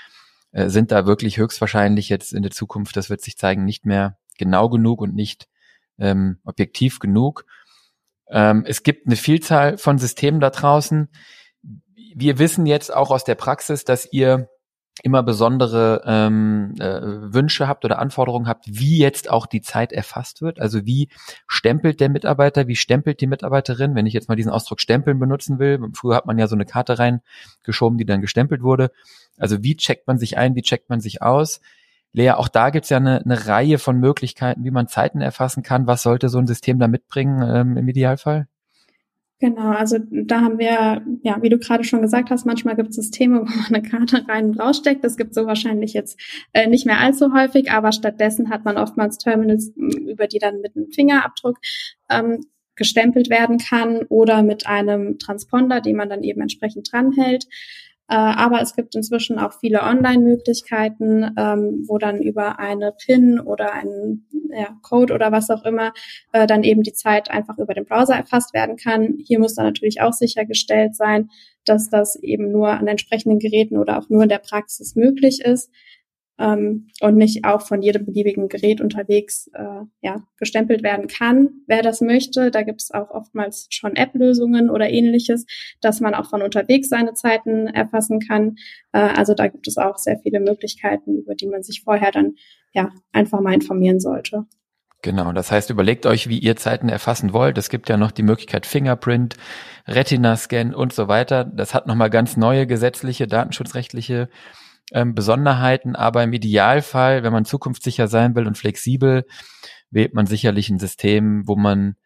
äh, 0.52 0.68
sind 0.68 0.90
da 0.90 1.06
wirklich 1.06 1.38
höchstwahrscheinlich 1.38 2.08
jetzt 2.08 2.32
in 2.32 2.42
der 2.42 2.50
Zukunft, 2.50 2.96
das 2.96 3.10
wird 3.10 3.20
sich 3.20 3.36
zeigen, 3.36 3.64
nicht 3.64 3.84
mehr 3.84 4.18
genau 4.38 4.68
genug 4.68 5.00
und 5.00 5.14
nicht 5.14 5.48
ähm, 5.98 6.38
objektiv 6.44 6.98
genug. 6.98 7.44
Ähm, 8.30 8.64
es 8.66 8.82
gibt 8.82 9.06
eine 9.06 9.16
Vielzahl 9.16 9.78
von 9.78 9.98
Systemen 9.98 10.40
da 10.40 10.50
draußen. 10.50 11.08
Wir 12.14 12.38
wissen 12.38 12.66
jetzt 12.66 12.94
auch 12.94 13.10
aus 13.10 13.24
der 13.24 13.34
Praxis, 13.34 13.84
dass 13.84 14.12
ihr 14.12 14.48
immer 15.02 15.22
besondere 15.22 16.02
ähm, 16.04 16.74
äh, 16.78 17.00
Wünsche 17.32 17.66
habt 17.66 17.84
oder 17.84 17.98
Anforderungen 17.98 18.48
habt, 18.48 18.66
wie 18.68 18.98
jetzt 18.98 19.30
auch 19.30 19.46
die 19.46 19.62
Zeit 19.62 19.92
erfasst 19.92 20.42
wird. 20.42 20.60
Also 20.60 20.84
wie 20.84 21.08
stempelt 21.46 22.00
der 22.00 22.10
Mitarbeiter, 22.10 22.66
wie 22.66 22.76
stempelt 22.76 23.20
die 23.20 23.26
Mitarbeiterin, 23.26 23.94
wenn 23.94 24.06
ich 24.06 24.12
jetzt 24.12 24.28
mal 24.28 24.36
diesen 24.36 24.52
Ausdruck 24.52 24.80
stempeln 24.80 25.18
benutzen 25.18 25.58
will. 25.58 25.80
Früher 25.94 26.16
hat 26.16 26.26
man 26.26 26.38
ja 26.38 26.48
so 26.48 26.54
eine 26.54 26.66
Karte 26.66 26.98
reingeschoben, 26.98 27.98
die 27.98 28.04
dann 28.04 28.20
gestempelt 28.20 28.62
wurde. 28.62 28.90
Also 29.38 29.62
wie 29.62 29.76
checkt 29.76 30.06
man 30.06 30.18
sich 30.18 30.36
ein, 30.36 30.54
wie 30.54 30.62
checkt 30.62 30.90
man 30.90 31.00
sich 31.00 31.22
aus? 31.22 31.60
Lea, 32.12 32.32
auch 32.32 32.48
da 32.48 32.70
gibt's 32.70 32.88
ja 32.88 32.96
eine, 32.96 33.24
eine 33.24 33.46
Reihe 33.46 33.78
von 33.78 33.98
Möglichkeiten, 33.98 34.64
wie 34.64 34.70
man 34.70 34.88
Zeiten 34.88 35.20
erfassen 35.20 35.62
kann. 35.62 35.86
Was 35.86 36.02
sollte 36.02 36.28
so 36.28 36.38
ein 36.38 36.46
System 36.46 36.78
da 36.78 36.88
mitbringen 36.88 37.42
ähm, 37.42 37.76
im 37.76 37.88
Idealfall? 37.88 38.48
Genau, 39.40 39.70
also 39.70 39.96
da 40.10 40.42
haben 40.42 40.58
wir, 40.58 41.02
ja, 41.22 41.40
wie 41.40 41.48
du 41.48 41.58
gerade 41.58 41.82
schon 41.82 42.02
gesagt 42.02 42.28
hast, 42.28 42.44
manchmal 42.44 42.76
gibt 42.76 42.90
es 42.90 42.96
Systeme, 42.96 43.40
wo 43.40 43.44
man 43.44 43.66
eine 43.68 43.82
Karte 43.82 44.28
rein 44.28 44.50
und 44.50 44.60
raussteckt. 44.60 45.02
Das 45.02 45.16
gibt 45.16 45.34
so 45.34 45.46
wahrscheinlich 45.46 45.94
jetzt 45.94 46.20
äh, 46.52 46.66
nicht 46.66 46.84
mehr 46.84 47.00
allzu 47.00 47.32
häufig, 47.32 47.70
aber 47.70 47.92
stattdessen 47.92 48.50
hat 48.50 48.66
man 48.66 48.76
oftmals 48.76 49.16
Terminals, 49.16 49.72
über 49.76 50.26
die 50.26 50.38
dann 50.38 50.60
mit 50.60 50.76
einem 50.76 50.90
Fingerabdruck 50.90 51.58
ähm, 52.10 52.44
gestempelt 52.76 53.30
werden 53.30 53.58
kann 53.58 54.02
oder 54.08 54.42
mit 54.42 54.66
einem 54.66 55.18
Transponder, 55.18 55.80
den 55.80 55.96
man 55.96 56.10
dann 56.10 56.22
eben 56.22 56.40
entsprechend 56.42 56.92
dranhält. 56.92 57.46
Äh, 58.10 58.14
aber 58.16 58.60
es 58.60 58.74
gibt 58.74 58.96
inzwischen 58.96 59.38
auch 59.38 59.52
viele 59.52 59.82
Online-Möglichkeiten, 59.82 61.32
ähm, 61.38 61.84
wo 61.86 61.96
dann 61.96 62.20
über 62.20 62.58
eine 62.58 62.92
PIN 62.92 63.38
oder 63.38 63.72
einen 63.72 64.26
ja, 64.52 64.76
Code 64.82 65.14
oder 65.14 65.30
was 65.30 65.48
auch 65.48 65.64
immer 65.64 65.92
äh, 66.32 66.48
dann 66.48 66.64
eben 66.64 66.82
die 66.82 66.92
Zeit 66.92 67.30
einfach 67.30 67.56
über 67.58 67.72
den 67.72 67.84
Browser 67.84 68.16
erfasst 68.16 68.52
werden 68.52 68.76
kann. 68.76 69.18
Hier 69.24 69.38
muss 69.38 69.54
dann 69.54 69.66
natürlich 69.66 70.00
auch 70.00 70.12
sichergestellt 70.12 70.96
sein, 70.96 71.30
dass 71.64 71.88
das 71.88 72.16
eben 72.16 72.50
nur 72.50 72.70
an 72.70 72.88
entsprechenden 72.88 73.38
Geräten 73.38 73.78
oder 73.78 73.98
auch 73.98 74.08
nur 74.08 74.24
in 74.24 74.28
der 74.28 74.38
Praxis 74.38 74.96
möglich 74.96 75.40
ist 75.44 75.70
ähm, 76.40 76.88
und 77.00 77.16
nicht 77.16 77.44
auch 77.44 77.60
von 77.60 77.82
jedem 77.82 78.06
beliebigen 78.06 78.48
Gerät 78.48 78.80
unterwegs 78.80 79.50
äh, 79.52 79.84
ja, 80.00 80.16
gestempelt 80.38 80.82
werden 80.82 81.06
kann. 81.06 81.50
Wer 81.66 81.82
das 81.82 82.00
möchte, 82.00 82.50
da 82.50 82.62
gibt 82.62 82.80
es 82.80 82.90
auch 82.90 83.10
oftmals 83.10 83.66
schon 83.70 83.94
App-Lösungen 83.94 84.70
oder 84.70 84.88
ähnliches, 84.88 85.44
dass 85.82 86.00
man 86.00 86.14
auch 86.14 86.30
von 86.30 86.42
unterwegs 86.42 86.88
seine 86.88 87.12
Zeiten 87.12 87.66
erfassen 87.66 88.20
kann. 88.20 88.56
Äh, 88.92 89.00
also 89.00 89.34
da 89.34 89.48
gibt 89.48 89.68
es 89.68 89.76
auch 89.76 89.98
sehr 89.98 90.18
viele 90.18 90.40
Möglichkeiten, 90.40 91.18
über 91.18 91.34
die 91.34 91.46
man 91.46 91.62
sich 91.62 91.82
vorher 91.84 92.10
dann 92.10 92.34
ja 92.72 92.90
einfach 93.12 93.40
mal 93.40 93.54
informieren 93.54 94.00
sollte. 94.00 94.46
Genau, 95.02 95.32
das 95.32 95.50
heißt, 95.50 95.70
überlegt 95.70 96.04
euch, 96.04 96.28
wie 96.28 96.38
ihr 96.38 96.56
Zeiten 96.56 96.90
erfassen 96.90 97.32
wollt. 97.32 97.56
Es 97.56 97.70
gibt 97.70 97.88
ja 97.88 97.96
noch 97.96 98.10
die 98.10 98.22
Möglichkeit 98.22 98.66
Fingerprint, 98.66 99.36
Retina-Scan 99.86 100.74
und 100.74 100.92
so 100.92 101.08
weiter. 101.08 101.44
Das 101.44 101.74
hat 101.74 101.86
nochmal 101.86 102.10
ganz 102.10 102.36
neue 102.36 102.66
gesetzliche, 102.66 103.26
datenschutzrechtliche 103.26 104.28
ähm, 104.92 105.14
Besonderheiten, 105.14 105.96
aber 105.96 106.22
im 106.22 106.32
Idealfall, 106.32 107.22
wenn 107.22 107.32
man 107.32 107.44
zukunftssicher 107.44 108.08
sein 108.08 108.34
will 108.34 108.46
und 108.46 108.58
flexibel, 108.58 109.24
wählt 109.90 110.14
man 110.14 110.26
sicherlich 110.26 110.70
ein 110.70 110.78
System, 110.78 111.46
wo 111.46 111.56
man, 111.56 111.96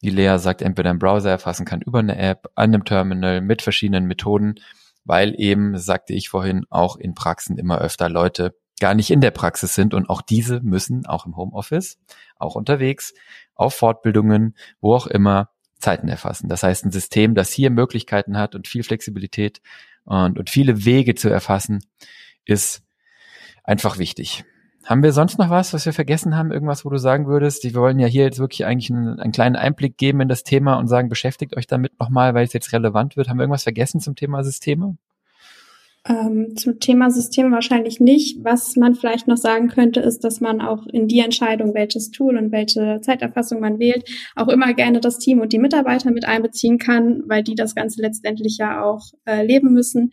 wie 0.00 0.10
Lea 0.10 0.38
sagt, 0.38 0.62
entweder 0.62 0.90
im 0.90 0.98
Browser 0.98 1.30
erfassen 1.30 1.66
kann, 1.66 1.80
über 1.82 2.00
eine 2.00 2.18
App, 2.18 2.50
an 2.54 2.74
einem 2.74 2.84
Terminal, 2.84 3.40
mit 3.40 3.62
verschiedenen 3.62 4.06
Methoden, 4.06 4.56
weil 5.04 5.34
eben, 5.38 5.78
sagte 5.78 6.12
ich 6.12 6.28
vorhin, 6.28 6.64
auch 6.70 6.96
in 6.96 7.14
Praxen 7.14 7.58
immer 7.58 7.78
öfter 7.78 8.08
Leute 8.08 8.54
gar 8.80 8.94
nicht 8.94 9.10
in 9.10 9.20
der 9.20 9.30
Praxis 9.30 9.74
sind 9.74 9.94
und 9.94 10.08
auch 10.08 10.22
diese 10.22 10.60
müssen 10.60 11.06
auch 11.06 11.26
im 11.26 11.36
Homeoffice, 11.36 11.98
auch 12.36 12.54
unterwegs, 12.54 13.14
auf 13.54 13.74
Fortbildungen, 13.74 14.56
wo 14.80 14.94
auch 14.94 15.06
immer, 15.06 15.50
Zeiten 15.80 16.08
erfassen. 16.08 16.48
Das 16.48 16.64
heißt, 16.64 16.84
ein 16.84 16.90
System, 16.90 17.34
das 17.34 17.52
hier 17.52 17.70
Möglichkeiten 17.70 18.36
hat 18.36 18.54
und 18.54 18.66
viel 18.66 18.82
Flexibilität 18.82 19.60
und, 20.04 20.38
und 20.38 20.50
viele 20.50 20.84
Wege 20.84 21.14
zu 21.14 21.28
erfassen, 21.28 21.80
ist 22.48 22.82
einfach 23.62 23.98
wichtig. 23.98 24.44
Haben 24.84 25.02
wir 25.02 25.12
sonst 25.12 25.38
noch 25.38 25.50
was, 25.50 25.74
was 25.74 25.84
wir 25.84 25.92
vergessen 25.92 26.34
haben? 26.34 26.50
Irgendwas, 26.50 26.84
wo 26.84 26.88
du 26.88 26.96
sagen 26.96 27.26
würdest, 27.26 27.62
wir 27.62 27.74
wollen 27.74 27.98
ja 27.98 28.06
hier 28.06 28.24
jetzt 28.24 28.38
wirklich 28.38 28.64
eigentlich 28.64 28.90
einen, 28.90 29.20
einen 29.20 29.32
kleinen 29.32 29.54
Einblick 29.54 29.98
geben 29.98 30.22
in 30.22 30.28
das 30.28 30.44
Thema 30.44 30.78
und 30.78 30.88
sagen, 30.88 31.10
beschäftigt 31.10 31.56
euch 31.56 31.66
damit 31.66 32.00
nochmal, 32.00 32.32
weil 32.32 32.46
es 32.46 32.54
jetzt 32.54 32.72
relevant 32.72 33.16
wird. 33.16 33.28
Haben 33.28 33.36
wir 33.36 33.42
irgendwas 33.42 33.64
vergessen 33.64 34.00
zum 34.00 34.16
Thema 34.16 34.42
Systeme? 34.42 34.96
Ähm, 36.06 36.56
zum 36.56 36.80
Thema 36.80 37.10
System 37.10 37.52
wahrscheinlich 37.52 38.00
nicht. 38.00 38.42
Was 38.42 38.76
man 38.76 38.94
vielleicht 38.94 39.28
noch 39.28 39.36
sagen 39.36 39.68
könnte, 39.68 40.00
ist, 40.00 40.24
dass 40.24 40.40
man 40.40 40.62
auch 40.62 40.86
in 40.86 41.06
die 41.06 41.20
Entscheidung, 41.20 41.74
welches 41.74 42.10
Tool 42.10 42.38
und 42.38 42.50
welche 42.50 43.00
Zeiterfassung 43.02 43.60
man 43.60 43.78
wählt, 43.78 44.08
auch 44.36 44.48
immer 44.48 44.72
gerne 44.72 45.00
das 45.00 45.18
Team 45.18 45.40
und 45.40 45.52
die 45.52 45.58
Mitarbeiter 45.58 46.10
mit 46.10 46.24
einbeziehen 46.26 46.78
kann, 46.78 47.24
weil 47.26 47.42
die 47.42 47.56
das 47.56 47.74
Ganze 47.74 48.00
letztendlich 48.00 48.56
ja 48.56 48.82
auch 48.82 49.12
äh, 49.26 49.44
leben 49.44 49.74
müssen. 49.74 50.12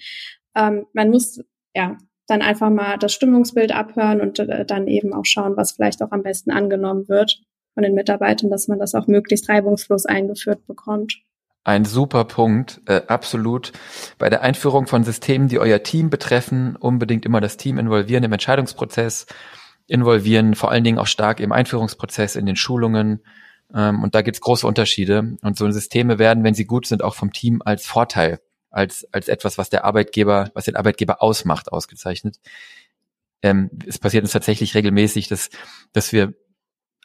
Ähm, 0.53 0.85
man 0.91 1.11
muss 1.11 1.39
ja 1.73 1.97
dann 2.27 2.41
einfach 2.41 2.69
mal 2.69 2.97
das 2.97 3.13
Stimmungsbild 3.13 3.71
abhören 3.71 4.21
und 4.21 4.39
äh, 4.39 4.65
dann 4.65 4.87
eben 4.87 5.13
auch 5.13 5.25
schauen, 5.25 5.57
was 5.57 5.73
vielleicht 5.73 6.01
auch 6.01 6.11
am 6.11 6.23
besten 6.23 6.51
angenommen 6.51 7.07
wird 7.07 7.41
von 7.73 7.83
den 7.83 7.93
Mitarbeitern, 7.93 8.49
dass 8.49 8.67
man 8.67 8.79
das 8.79 8.95
auch 8.95 9.07
möglichst 9.07 9.49
reibungslos 9.49 10.05
eingeführt 10.05 10.65
bekommt. 10.65 11.21
Ein 11.63 11.83
super 11.83 12.25
Punkt, 12.25 12.81
äh, 12.85 13.01
absolut. 13.07 13.73
Bei 14.17 14.29
der 14.29 14.43
Einführung 14.43 14.85
von 14.87 15.03
Systemen, 15.03 15.47
die 15.47 15.59
euer 15.59 15.81
Team 15.81 16.09
betreffen, 16.09 16.75
unbedingt 16.75 17.25
immer 17.25 17.41
das 17.41 17.57
Team 17.57 17.79
involvieren 17.79 18.23
im 18.23 18.31
Entscheidungsprozess, 18.31 19.25
involvieren, 19.87 20.55
vor 20.55 20.71
allen 20.71 20.83
Dingen 20.83 20.99
auch 20.99 21.07
stark 21.07 21.39
im 21.39 21.51
Einführungsprozess, 21.51 22.35
in 22.35 22.45
den 22.45 22.55
Schulungen. 22.55 23.21
Ähm, 23.73 24.03
und 24.03 24.13
da 24.13 24.21
gibt's 24.21 24.41
große 24.41 24.65
Unterschiede. 24.65 25.37
Und 25.41 25.57
so 25.57 25.69
Systeme 25.71 26.19
werden, 26.19 26.43
wenn 26.43 26.53
sie 26.53 26.65
gut 26.65 26.85
sind, 26.85 27.03
auch 27.03 27.15
vom 27.15 27.33
Team 27.33 27.61
als 27.65 27.85
Vorteil 27.87 28.39
als, 28.75 29.07
als 29.13 29.27
etwas, 29.27 29.57
was 29.57 29.69
der 29.69 29.85
Arbeitgeber, 29.85 30.51
was 30.53 30.65
den 30.65 30.75
Arbeitgeber 30.75 31.21
ausmacht, 31.21 31.71
ausgezeichnet. 31.71 32.39
Ähm, 33.41 33.69
es 33.87 33.99
passiert 33.99 34.23
uns 34.23 34.33
tatsächlich 34.33 34.75
regelmäßig, 34.75 35.27
dass, 35.27 35.49
dass 35.93 36.11
wir 36.11 36.33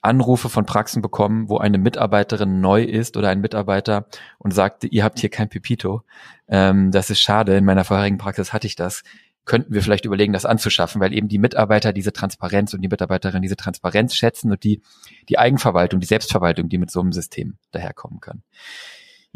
Anrufe 0.03 0.49
von 0.49 0.65
Praxen 0.65 1.03
bekommen, 1.03 1.49
wo 1.49 1.59
eine 1.59 1.79
Mitarbeiterin 1.79 2.61
neu 2.61 2.83
ist 2.83 3.17
oder 3.17 3.29
ein 3.29 3.41
Mitarbeiter 3.41 4.07
und 4.39 4.53
sagt, 4.53 4.85
ihr 4.85 5.05
habt 5.05 5.21
hier 5.21 5.29
kein 5.29 5.49
Pipito. 5.49 6.03
Ähm, 6.49 6.91
das 6.91 7.11
ist 7.11 7.21
schade. 7.21 7.57
In 7.57 7.65
meiner 7.65 7.85
vorherigen 7.85 8.19
Praxis 8.19 8.53
hatte 8.53 8.67
ich 8.67 8.77
das. 8.77 9.03
Könnten 9.45 9.73
wir 9.73 9.83
vielleicht 9.83 10.05
überlegen, 10.05 10.33
das 10.33 10.47
anzuschaffen, 10.47 11.01
weil 11.01 11.13
eben 11.13 11.29
die 11.29 11.39
Mitarbeiter 11.39 11.93
diese 11.93 12.13
Transparenz 12.13 12.75
und 12.75 12.83
die 12.83 12.89
Mitarbeiterin 12.89 13.43
diese 13.43 13.57
Transparenz 13.57 14.15
schätzen 14.15 14.51
und 14.51 14.65
die, 14.65 14.83
die 15.29 15.39
Eigenverwaltung, 15.39 16.01
die 16.01 16.07
Selbstverwaltung, 16.07 16.69
die 16.69 16.79
mit 16.79 16.91
so 16.91 17.01
einem 17.01 17.13
System 17.13 17.57
daherkommen 17.71 18.21
kann. 18.21 18.43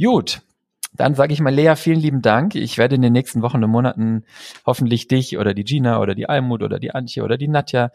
Gut, 0.00 0.40
Dann 0.96 1.14
sage 1.14 1.32
ich 1.32 1.40
mal, 1.40 1.52
Lea, 1.52 1.74
vielen 1.76 1.98
lieben 1.98 2.22
Dank. 2.22 2.54
Ich 2.54 2.78
werde 2.78 2.94
in 2.94 3.02
den 3.02 3.12
nächsten 3.12 3.42
Wochen 3.42 3.62
und 3.62 3.70
Monaten 3.70 4.24
hoffentlich 4.64 5.08
dich 5.08 5.36
oder 5.38 5.52
die 5.52 5.64
Gina 5.64 6.00
oder 6.00 6.14
die 6.14 6.28
Almut 6.28 6.62
oder 6.62 6.78
die 6.78 6.92
Antje 6.92 7.24
oder 7.24 7.36
die 7.36 7.48
Nadja, 7.48 7.90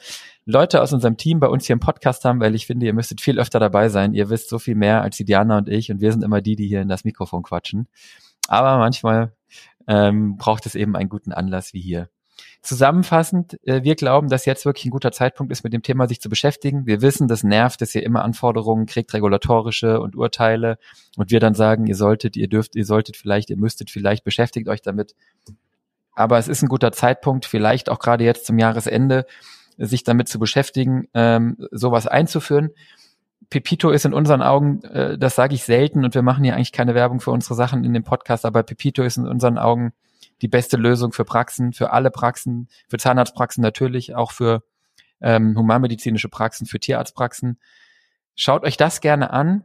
Leute 0.45 0.81
aus 0.81 0.91
unserem 0.91 1.15
Team 1.15 1.39
bei 1.39 1.47
uns 1.47 1.65
hier 1.65 1.73
im 1.73 1.79
Podcast 1.79 2.25
haben, 2.25 2.41
weil 2.41 2.55
ich 2.55 2.67
finde, 2.67 2.85
ihr 2.85 2.93
müsstet 2.93 3.21
viel 3.21 3.39
öfter 3.39 3.59
dabei 3.59 3.87
sein. 3.87 4.13
Ihr 4.13 4.29
wisst 4.29 4.49
so 4.49 4.59
viel 4.59 4.75
mehr 4.75 5.01
als 5.01 5.15
die 5.15 5.23
Diana 5.25 5.57
und 5.59 5.69
ich 5.69 5.91
und 5.91 6.01
wir 6.01 6.11
sind 6.11 6.23
immer 6.23 6.41
die, 6.41 6.57
die 6.57 6.67
hier 6.67 6.81
in 6.81 6.89
das 6.89 7.05
Mikrofon 7.05 7.41
quatschen. 7.41 7.87
Aber 8.49 8.77
manchmal 8.77 9.33
ähm, 9.87 10.35
braucht 10.37 10.65
es 10.65 10.75
eben 10.75 10.95
einen 10.97 11.09
guten 11.09 11.31
Anlass 11.31 11.73
wie 11.73 11.81
hier. 11.81 12.09
Zusammenfassend, 12.61 13.57
äh, 13.65 13.83
wir 13.83 13.95
glauben, 13.95 14.29
dass 14.29 14.45
jetzt 14.45 14.65
wirklich 14.65 14.85
ein 14.85 14.91
guter 14.91 15.11
Zeitpunkt 15.11 15.51
ist, 15.51 15.63
mit 15.63 15.73
dem 15.73 15.81
Thema 15.81 16.07
sich 16.07 16.21
zu 16.21 16.29
beschäftigen. 16.29 16.85
Wir 16.85 17.01
wissen, 17.01 17.27
das 17.27 17.43
nervt, 17.43 17.81
dass 17.81 17.95
ihr 17.95 18.03
immer 18.03 18.23
Anforderungen 18.23 18.85
kriegt, 18.85 19.13
regulatorische 19.13 19.99
und 19.99 20.15
Urteile. 20.15 20.77
Und 21.17 21.31
wir 21.31 21.39
dann 21.39 21.53
sagen, 21.53 21.87
ihr 21.87 21.95
solltet, 21.95 22.35
ihr 22.35 22.47
dürft, 22.47 22.75
ihr 22.75 22.85
solltet 22.85 23.17
vielleicht, 23.17 23.49
ihr 23.49 23.57
müsstet 23.57 23.89
vielleicht, 23.89 24.23
beschäftigt 24.23 24.67
euch 24.67 24.81
damit. 24.81 25.15
Aber 26.13 26.37
es 26.37 26.47
ist 26.47 26.61
ein 26.61 26.67
guter 26.67 26.91
Zeitpunkt, 26.91 27.45
vielleicht 27.45 27.89
auch 27.89 27.99
gerade 27.99 28.25
jetzt 28.25 28.45
zum 28.45 28.59
Jahresende, 28.59 29.25
sich 29.77 30.03
damit 30.03 30.27
zu 30.27 30.37
beschäftigen, 30.37 31.07
ähm, 31.13 31.55
sowas 31.71 32.07
einzuführen. 32.07 32.71
Pepito 33.49 33.89
ist 33.89 34.05
in 34.05 34.13
unseren 34.13 34.41
Augen, 34.41 34.83
äh, 34.83 35.17
das 35.17 35.35
sage 35.35 35.55
ich 35.55 35.63
selten 35.63 36.03
und 36.03 36.13
wir 36.13 36.21
machen 36.21 36.43
hier 36.43 36.55
eigentlich 36.55 36.71
keine 36.71 36.93
Werbung 36.93 37.19
für 37.19 37.31
unsere 37.31 37.55
Sachen 37.55 37.83
in 37.83 37.93
dem 37.93 38.03
Podcast, 38.03 38.45
aber 38.45 38.63
Pepito 38.63 39.01
ist 39.01 39.17
in 39.17 39.27
unseren 39.27 39.57
Augen 39.57 39.93
die 40.41 40.47
beste 40.47 40.77
Lösung 40.77 41.11
für 41.11 41.25
Praxen, 41.25 41.73
für 41.73 41.91
alle 41.91 42.11
Praxen, 42.11 42.69
für 42.87 42.97
Zahnarztpraxen 42.97 43.61
natürlich, 43.61 44.15
auch 44.15 44.31
für 44.31 44.63
ähm, 45.21 45.57
humanmedizinische 45.57 46.29
Praxen, 46.29 46.65
für 46.65 46.79
Tierarztpraxen. 46.79 47.59
Schaut 48.35 48.63
euch 48.63 48.77
das 48.77 49.01
gerne 49.01 49.31
an. 49.31 49.63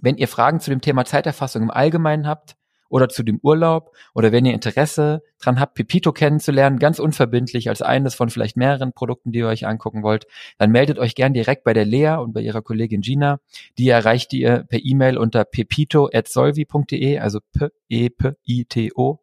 Wenn 0.00 0.16
ihr 0.16 0.28
Fragen 0.28 0.60
zu 0.60 0.70
dem 0.70 0.80
Thema 0.80 1.04
Zeiterfassung 1.04 1.62
im 1.62 1.70
Allgemeinen 1.70 2.26
habt, 2.26 2.56
oder 2.90 3.08
zu 3.08 3.22
dem 3.22 3.40
Urlaub 3.42 3.96
oder 4.14 4.32
wenn 4.32 4.44
ihr 4.44 4.52
Interesse 4.52 5.22
dran 5.40 5.58
habt, 5.58 5.74
Pepito 5.74 6.12
kennenzulernen, 6.12 6.78
ganz 6.78 6.98
unverbindlich 6.98 7.70
als 7.70 7.80
eines 7.80 8.14
von 8.14 8.28
vielleicht 8.28 8.58
mehreren 8.58 8.92
Produkten, 8.92 9.32
die 9.32 9.38
ihr 9.38 9.46
euch 9.46 9.66
angucken 9.66 10.02
wollt, 10.02 10.26
dann 10.58 10.70
meldet 10.70 10.98
euch 10.98 11.14
gern 11.14 11.32
direkt 11.32 11.64
bei 11.64 11.72
der 11.72 11.86
Lea 11.86 12.16
und 12.20 12.34
bei 12.34 12.42
ihrer 12.42 12.60
Kollegin 12.60 13.00
Gina. 13.00 13.40
Die 13.78 13.88
erreicht 13.88 14.32
ihr 14.34 14.64
per 14.68 14.80
E-Mail 14.82 15.16
unter 15.16 15.44
pepito@solvi.de, 15.44 17.18
also 17.18 17.40
p 17.52 17.68
e 17.88 18.10
p 18.10 18.32
i 18.46 18.64
t 18.66 18.90
o 18.96 19.20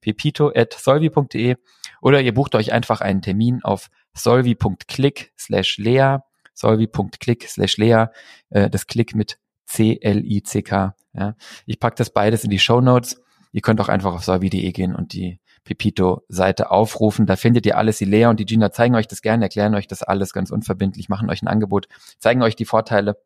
pepito@solvi.de 0.00 1.56
oder 2.00 2.22
ihr 2.22 2.32
bucht 2.32 2.54
euch 2.54 2.72
einfach 2.72 3.02
einen 3.02 3.20
Termin 3.20 3.62
auf 3.62 3.88
solvi.click 4.14 5.32
slash 5.36 5.76
lea 5.76 6.18
solvi.click 6.60 7.48
slash 7.48 7.76
lea, 7.78 8.06
äh, 8.50 8.70
das 8.70 8.86
Klick 8.86 9.14
mit 9.14 9.38
C-L-I-C-K. 9.66 10.94
Ja. 11.12 11.34
Ich 11.66 11.80
pack 11.80 11.96
das 11.96 12.10
beides 12.10 12.44
in 12.44 12.50
die 12.50 12.58
Show 12.58 12.80
Notes. 12.80 13.20
Ihr 13.52 13.62
könnt 13.62 13.80
auch 13.80 13.88
einfach 13.88 14.14
auf 14.14 14.24
solvi.de 14.24 14.70
gehen 14.72 14.94
und 14.94 15.12
die 15.12 15.40
Pepito-Seite 15.64 16.70
aufrufen. 16.70 17.26
Da 17.26 17.36
findet 17.36 17.66
ihr 17.66 17.76
alles. 17.76 17.98
Die 17.98 18.04
Lea 18.04 18.26
und 18.26 18.40
die 18.40 18.44
Gina 18.44 18.70
zeigen 18.70 18.94
euch 18.94 19.08
das 19.08 19.22
gerne, 19.22 19.44
erklären 19.44 19.74
euch 19.74 19.86
das 19.86 20.02
alles 20.02 20.32
ganz 20.32 20.50
unverbindlich, 20.50 21.08
machen 21.08 21.30
euch 21.30 21.42
ein 21.42 21.48
Angebot, 21.48 21.88
zeigen 22.18 22.42
euch 22.42 22.56
die 22.56 22.64
Vorteile. 22.64 23.16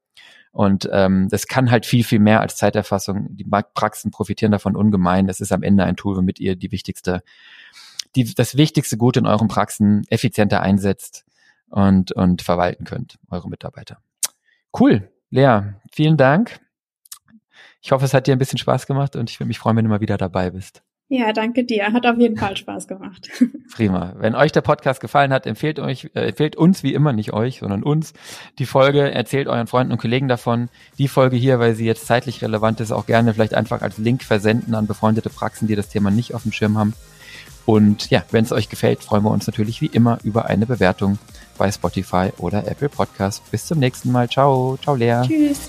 Und 0.51 0.89
ähm, 0.93 1.29
das 1.31 1.47
kann 1.47 1.71
halt 1.71 1.85
viel, 1.85 2.05
viel 2.05 2.21
mehr 2.21 2.41
als 2.41 2.57
Zeiterfassung. 2.57 3.27
Die 3.31 3.45
Praxen 3.45 4.11
profitieren 4.13 4.53
davon 4.53 4.77
ungemein. 4.77 5.27
Das 5.27 5.41
ist 5.41 5.53
am 5.53 5.63
Ende 5.63 5.85
ein 5.85 5.97
Tool, 5.97 6.17
womit 6.17 6.39
ihr 6.39 6.55
die 6.55 6.71
wichtigste, 6.71 7.23
die, 8.15 8.35
das 8.35 8.57
wichtigste 8.57 8.97
Gut 8.97 9.17
in 9.17 9.27
euren 9.27 9.49
Praxen 9.49 10.05
effizienter 10.09 10.61
einsetzt 10.61 11.25
und, 11.71 12.13
und 12.13 12.43
verwalten 12.43 12.85
könnt, 12.85 13.19
eure 13.31 13.49
Mitarbeiter. 13.49 13.99
Cool. 14.79 15.11
Lea, 15.31 15.75
vielen 15.93 16.17
Dank. 16.17 16.64
Ich 17.85 17.93
hoffe, 17.93 18.07
es 18.07 18.15
hat 18.15 18.27
dir 18.27 18.35
ein 18.35 18.39
bisschen 18.39 18.59
Spaß 18.59 18.87
gemacht 18.87 19.15
und 19.15 19.29
ich 19.29 19.39
würde 19.39 19.49
mich 19.49 19.59
freuen, 19.59 19.77
wenn 19.77 19.85
du 19.85 19.91
mal 19.91 20.01
wieder 20.01 20.17
dabei 20.17 20.51
bist. 20.51 20.83
Ja, 21.09 21.35
danke 21.35 21.65
dir. 21.65 21.93
Hat 21.93 22.07
auf 22.07 22.17
jeden 22.17 22.39
Fall 22.39 22.57
Spaß 22.57 22.89
gemacht. 22.89 23.29
Prima. 23.75 24.15
Wenn 24.17 24.35
euch 24.35 24.53
der 24.53 24.63
Podcast 24.63 25.03
gefallen 25.03 25.35
hat, 25.35 25.47
empfehlt 25.47 25.79
euch, 25.79 26.11
äh, 26.15 26.29
empfehlt 26.29 26.57
uns 26.57 26.83
wie 26.83 26.95
immer, 26.95 27.13
nicht 27.13 27.35
euch, 27.35 27.59
sondern 27.59 27.83
uns 27.83 28.15
die 28.59 28.65
Folge, 28.65 29.13
erzählt 29.13 29.49
euren 29.49 29.67
Freunden 29.67 29.93
und 29.93 29.99
Kollegen 29.99 30.29
davon. 30.29 30.71
Die 30.97 31.09
Folge 31.09 31.37
hier, 31.37 31.59
weil 31.59 31.75
sie 31.75 31.85
jetzt 31.85 32.07
zeitlich 32.07 32.41
relevant 32.41 32.81
ist, 32.81 32.91
auch 32.91 33.05
gerne 33.05 33.35
vielleicht 33.35 33.53
einfach 33.53 33.83
als 33.83 33.99
Link 33.99 34.23
versenden 34.23 34.75
an 34.75 34.87
befreundete 34.87 35.29
Praxen, 35.29 35.69
die 35.69 35.77
das 35.77 35.91
Thema 35.91 36.11
nicht 36.11 36.33
auf 36.33 36.45
dem 36.45 36.53
Schirm 36.53 36.79
haben. 36.79 36.95
Und 37.67 38.09
ja, 38.09 38.25
wenn 38.31 38.45
es 38.45 38.53
euch 38.53 38.71
gefällt, 38.71 39.05
freuen 39.05 39.25
wir 39.25 39.31
uns 39.31 39.47
natürlich 39.47 39.83
wie 39.83 39.87
immer 39.87 40.19
über 40.25 40.47
eine 40.47 40.65
Bewertung 40.65 41.19
bei 41.59 41.71
Spotify 41.71 42.31
oder 42.39 42.67
Apple 42.67 42.89
Podcast. 42.89 43.51
Bis 43.51 43.67
zum 43.67 43.79
nächsten 43.79 44.11
Mal. 44.11 44.31
Ciao. 44.31 44.79
Ciao, 44.83 44.97
Lea. 44.97 45.21
Tschüss. 45.27 45.69